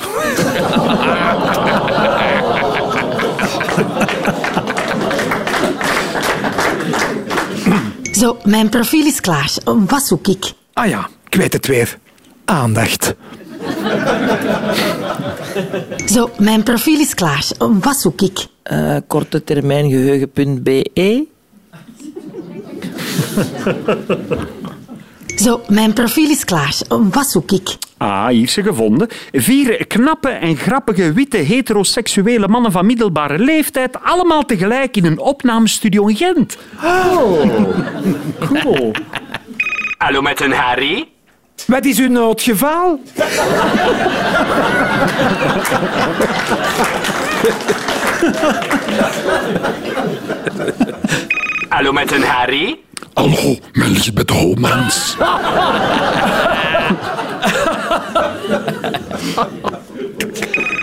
Zo, 8.11 8.37
mijn 8.43 8.69
profiel 8.69 9.05
is 9.05 9.21
klaar. 9.21 9.51
Wat 9.87 10.03
zoek 10.03 10.27
ik? 10.27 10.53
Ah 10.73 10.87
ja, 10.87 11.07
ik 11.29 11.35
weet 11.35 11.53
het 11.53 11.67
weer. 11.67 11.97
Aandacht. 12.45 13.15
Zo, 16.13 16.29
mijn 16.37 16.63
profiel 16.63 16.99
is 16.99 17.13
klaar. 17.13 17.45
Wat 17.57 17.97
zoek 17.97 18.21
ik? 18.21 18.45
Eh, 18.63 18.95
korte 19.07 19.43
termijn 19.43 19.89
geheugen.be. 19.89 21.27
Zo, 25.43 25.61
mijn 25.67 25.93
profiel 25.93 26.29
is 26.29 26.45
klaar. 26.45 26.75
Wat 27.11 27.27
zoek 27.27 27.51
ik? 27.51 27.77
Ah, 27.97 28.27
hier 28.27 28.43
is 28.43 28.53
ze 28.53 28.63
gevonden. 28.63 29.07
Vier 29.31 29.87
knappe 29.87 30.29
en 30.29 30.57
grappige 30.57 31.13
witte 31.13 31.37
heteroseksuele 31.37 32.47
mannen 32.47 32.71
van 32.71 32.85
middelbare 32.85 33.39
leeftijd, 33.39 34.03
allemaal 34.03 34.45
tegelijk 34.45 34.97
in 34.97 35.05
een 35.05 35.19
opnamestudio 35.19 36.07
in 36.07 36.15
Gent. 36.15 36.57
Oh, 36.83 37.41
cool. 38.47 38.91
Hallo 39.97 40.21
met 40.21 40.41
een 40.41 40.51
Harry? 40.51 41.07
Wat 41.67 41.85
is 41.85 41.99
uw 41.99 42.09
noodgeval? 42.09 42.99
Hallo 51.69 51.91
met 51.91 52.11
een 52.11 52.23
Harry? 52.23 52.79
Hallo, 53.13 53.55
met 53.73 53.87
Lisbeth 53.87 54.29
Holmans. 54.29 55.15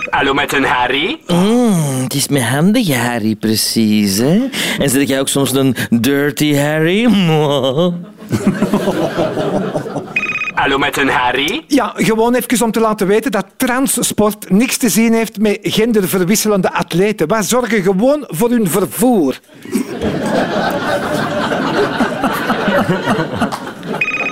Hallo 0.09 0.33
met 0.33 0.53
een 0.53 0.63
Harry? 0.63 1.19
Mm, 1.27 2.01
het 2.03 2.13
is 2.13 2.27
mijn 2.27 2.43
handige 2.43 2.95
Harry, 2.95 3.35
precies. 3.35 4.17
Hè? 4.17 4.41
En 4.79 4.89
zeg 4.89 5.07
jij 5.07 5.19
ook 5.19 5.27
soms 5.29 5.53
een 5.53 5.75
dirty 5.89 6.55
Harry? 6.55 7.05
Hallo 10.63 10.77
met 10.77 10.97
een 10.97 11.09
Harry? 11.09 11.63
Ja, 11.67 11.93
gewoon 11.95 12.33
even 12.33 12.65
om 12.65 12.71
te 12.71 12.79
laten 12.79 13.07
weten 13.07 13.31
dat 13.31 13.45
transsport 13.57 14.49
niks 14.49 14.77
te 14.77 14.89
zien 14.89 15.13
heeft 15.13 15.39
met 15.39 15.59
genderverwisselende 15.61 16.73
atleten. 16.73 17.27
Wij 17.27 17.43
zorgen 17.43 17.81
gewoon 17.81 18.23
voor 18.27 18.49
hun 18.49 18.69
vervoer. 18.69 19.39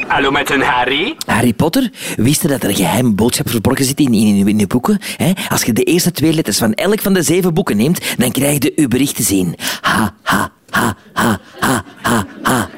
Hallo 0.08 0.32
met 0.32 0.50
een 0.50 0.62
Harry? 0.62 1.16
Harry 1.26 1.54
Potter, 1.54 1.92
wist 2.16 2.42
je 2.42 2.48
dat 2.48 2.64
er 2.64 2.70
een 2.70 2.76
geheime 2.76 3.12
boodschap 3.12 3.50
verborgen 3.50 3.86
zit 3.86 4.00
in, 4.00 4.14
in, 4.14 4.48
in 4.48 4.58
je 4.58 4.68
boeken? 4.68 5.00
Hè? 5.18 5.32
Als 5.50 5.64
je 5.64 5.74
de 5.74 5.84
eerste 5.84 6.12
twee 6.12 6.34
letters 6.34 6.58
van 6.58 6.74
elk 6.74 7.02
van 7.02 7.14
de 7.14 7.22
zeven 7.22 7.54
boeken 7.54 7.78
neemt, 7.78 8.18
dan 8.18 8.32
krijg 8.32 8.64
je 8.64 8.74
uw 8.76 8.88
bericht 8.88 9.16
te 9.16 9.24
zien. 9.24 9.56
Ha, 9.82 10.14
ha, 10.22 10.52
ha, 10.70 10.96
ha, 11.14 11.40
ha, 11.60 11.84
ha, 12.02 12.26
ha. 12.42 12.70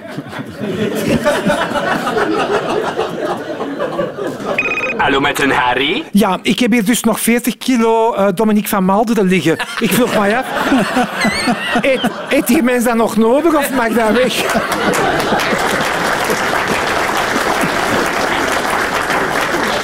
Hallo 5.03 5.19
met 5.19 5.39
een 5.39 5.51
Harry? 5.51 6.03
Ja, 6.11 6.39
ik 6.41 6.59
heb 6.59 6.71
hier 6.71 6.85
dus 6.85 7.03
nog 7.03 7.19
40 7.19 7.57
kilo 7.57 8.13
eh, 8.13 8.27
Dominique 8.35 8.69
van 8.69 8.83
Malderen 8.83 9.27
liggen. 9.27 9.57
Ik 9.79 9.91
vroeg 9.91 10.17
mij 10.17 10.37
af. 10.37 10.45
Eet, 11.81 12.01
eet 12.29 12.47
die 12.47 12.63
mens 12.63 12.83
dat 12.83 12.95
nog 12.95 13.17
nodig 13.17 13.55
of 13.55 13.71
mag 13.71 13.87
dat 13.87 14.11
weg? 14.11 14.53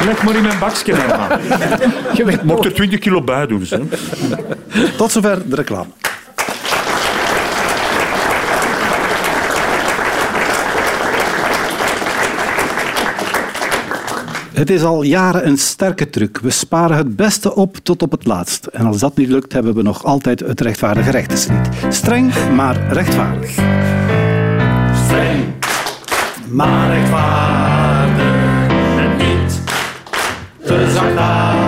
Leg 0.05 0.23
maar 0.23 0.36
in 0.36 0.41
mijn 0.41 0.60
bakje, 0.60 0.93
Herman. 0.95 1.39
Je 2.13 2.25
weet 2.25 2.43
Mocht 2.43 2.65
er 2.65 2.73
20 2.73 2.99
kilo 2.99 3.21
bij 3.21 3.47
doen. 3.47 3.65
Hè. 3.69 3.79
Tot 4.97 5.12
zover 5.12 5.49
de 5.49 5.55
reclame. 5.55 5.89
Het 14.60 14.69
is 14.69 14.84
al 14.84 15.04
jaren 15.04 15.48
een 15.48 15.58
sterke 15.58 16.10
truc. 16.10 16.39
We 16.39 16.50
sparen 16.50 16.98
het 16.98 17.15
beste 17.15 17.56
op 17.56 17.78
tot 17.78 18.02
op 18.02 18.12
het 18.12 18.26
laatst. 18.26 18.65
En 18.65 18.86
als 18.86 19.00
dat 19.00 19.17
niet 19.17 19.30
lukt, 19.30 19.54
hebben 19.54 19.76
we 19.76 19.82
nog 19.82 20.04
altijd 20.04 20.39
het 20.39 20.62
rechtvaardige 20.62 21.12
rechterslied. 21.12 21.69
Streng, 21.89 22.34
maar 22.56 22.93
rechtvaardig. 22.93 23.52
Streng, 25.06 25.43
maar 26.48 26.89
rechtvaardig. 26.89 28.34
En 28.98 29.17
niet 29.17 29.62
te. 30.65 31.59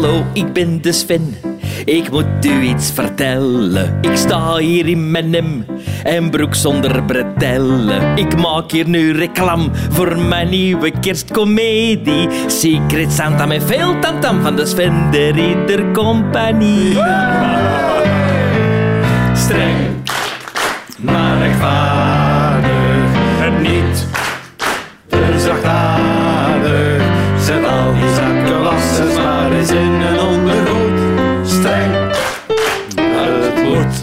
Hallo, 0.00 0.24
ik 0.32 0.52
ben 0.52 0.82
de 0.82 0.92
Sven. 0.92 1.34
Ik 1.84 2.10
moet 2.10 2.44
u 2.44 2.62
iets 2.62 2.92
vertellen. 2.92 3.98
Ik 4.00 4.16
sta 4.16 4.56
hier 4.56 4.88
in 4.88 5.10
mijn 5.10 5.30
nem 5.30 5.66
en 6.02 6.30
broek 6.30 6.54
zonder 6.54 7.02
bretellen. 7.02 8.16
Ik 8.16 8.36
maak 8.36 8.70
hier 8.70 8.88
nu 8.88 9.12
reclame 9.12 9.68
voor 9.90 10.18
mijn 10.18 10.48
nieuwe 10.48 10.90
kerstcomedie. 11.00 12.28
Secret 12.46 13.12
Santa 13.12 13.46
met 13.46 13.62
veel 13.64 13.98
tamtam 13.98 14.42
van 14.42 14.56
de 14.56 14.66
Sven 14.66 15.10
de 15.10 15.28
Ridder 15.28 15.90
Compagnie. 15.92 16.98
Streng, 19.34 19.76
maar 20.98 21.38
rechtvaardig. 21.38 22.70
En 23.40 23.62
niet 23.62 24.06
te 25.08 25.38
zachtaardig. 25.38 26.19
In 29.68 29.92
een 29.92 30.20
ondergoed. 30.20 31.00
Streng, 31.44 31.92
het 32.96 33.64
moet. 33.64 34.02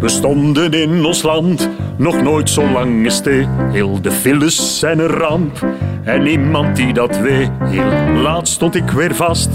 We 0.00 0.08
stonden 0.08 0.72
in 0.72 1.04
ons 1.04 1.22
land 1.22 1.68
nog 1.96 2.22
nooit 2.22 2.50
zo 2.50 2.70
lang 2.70 3.12
stil. 3.12 3.48
Heel 3.72 4.00
de 4.00 4.10
files 4.10 4.78
zijn 4.78 4.98
een 4.98 5.06
ramp. 5.06 5.66
En 6.02 6.22
niemand 6.22 6.76
die 6.76 6.92
dat 6.92 7.18
weet. 7.18 7.50
Heel 7.64 8.20
laat 8.22 8.48
stond 8.48 8.74
ik 8.74 8.90
weer 8.90 9.14
vast. 9.14 9.48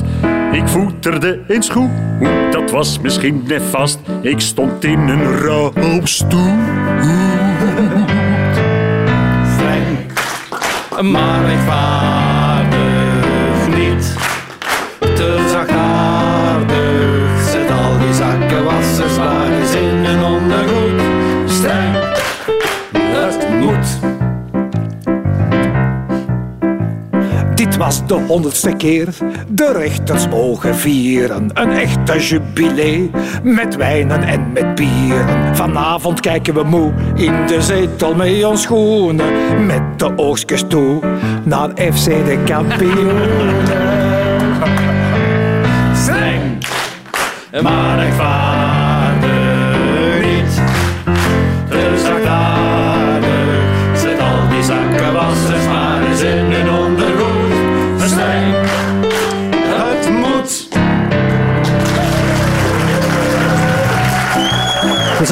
Ik 0.52 0.68
voeterde 0.68 1.40
eens 1.48 1.70
goed. 1.70 1.90
Dat 2.52 2.72
was 2.72 3.00
misschien 3.00 3.44
net 3.48 3.62
vast. 3.70 4.00
Ik 4.22 4.40
stond 4.40 4.84
in 4.84 5.00
een 5.00 5.38
rouwstoel. 5.38 6.54
Streng, 9.56 9.98
maar 11.12 11.46
rechtvaardig. 11.46 12.29
Zet 17.52 17.70
al 17.70 17.98
die 18.00 18.14
zakkenwassers 18.14 19.18
maar 19.18 19.52
eens 19.52 19.74
in 19.74 20.06
een 20.06 20.24
ondergoed. 20.24 21.02
Streng, 21.46 21.96
het 22.92 23.48
moet. 23.60 24.00
Dit 27.60 27.78
was 27.78 28.08
de 28.08 28.14
honderdste 28.14 28.74
keer. 28.76 29.08
De 29.48 29.72
rechters 29.72 30.28
mogen 30.28 30.76
vieren. 30.76 31.50
Een 31.54 31.72
echte 31.72 32.20
jubilee. 32.20 33.12
Met 33.44 33.76
wijnen 33.76 34.24
en 34.24 34.52
met 34.52 34.76
bieren. 34.76 35.56
Vanavond 35.56 36.20
kijken 36.20 36.54
we 36.54 36.64
moe 36.64 36.92
in 37.16 37.46
de 37.48 37.62
zetel 37.62 38.16
met 38.16 38.44
ons 38.44 38.62
schoenen. 38.62 39.66
Met 39.66 40.00
de 40.00 40.18
oogstjes 40.18 40.64
toe 40.68 41.00
naar 41.44 41.70
FC 41.70 42.06
de 42.06 42.40
kampioenen. 42.46 43.89
Maar 47.62 48.59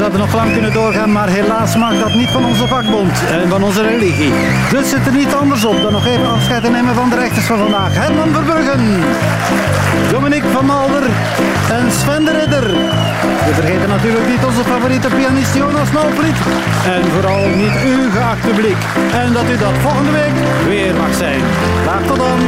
Zouden 0.08 0.28
nog 0.28 0.40
lang 0.42 0.52
kunnen 0.52 0.72
doorgaan, 0.72 1.12
maar 1.12 1.28
helaas 1.28 1.76
mag 1.76 1.98
dat 1.98 2.14
niet 2.14 2.28
van 2.28 2.44
onze 2.44 2.66
vakbond 2.66 3.12
en 3.30 3.48
van 3.48 3.62
onze 3.62 3.82
religie. 3.82 4.32
Dus 4.70 4.88
zit 4.88 5.06
er 5.06 5.12
niet 5.12 5.34
anders 5.34 5.64
op 5.64 5.82
dan 5.82 5.92
nog 5.92 6.06
even 6.06 6.30
afscheid 6.30 6.62
te 6.62 6.70
nemen 6.70 6.94
van 6.94 7.10
de 7.10 7.16
rechters 7.16 7.46
van 7.46 7.58
vandaag. 7.58 7.92
Herman 7.94 8.32
Verbruggen, 8.32 9.04
Dominique 10.10 10.48
van 10.48 10.64
Malder 10.64 11.02
en 11.70 11.92
Sven 11.92 12.24
de 12.24 12.32
Ridder. 12.38 12.66
We 13.46 13.52
vergeten 13.54 13.88
natuurlijk 13.88 14.28
niet 14.28 14.44
onze 14.44 14.64
favoriete 14.64 15.08
pianist 15.08 15.54
Jonas 15.54 15.90
Malvliet. 15.90 16.38
En 16.94 17.04
vooral 17.14 17.48
niet 17.62 17.76
uw 17.84 18.10
geachte 18.10 18.48
blik. 18.48 18.80
En 19.12 19.32
dat 19.32 19.44
u 19.52 19.56
dat 19.56 19.76
volgende 19.82 20.10
week 20.10 20.36
weer 20.68 20.94
mag 20.94 21.14
zijn. 21.14 21.40
Graag 21.84 22.02
tot 22.02 22.16
dan. 22.16 22.38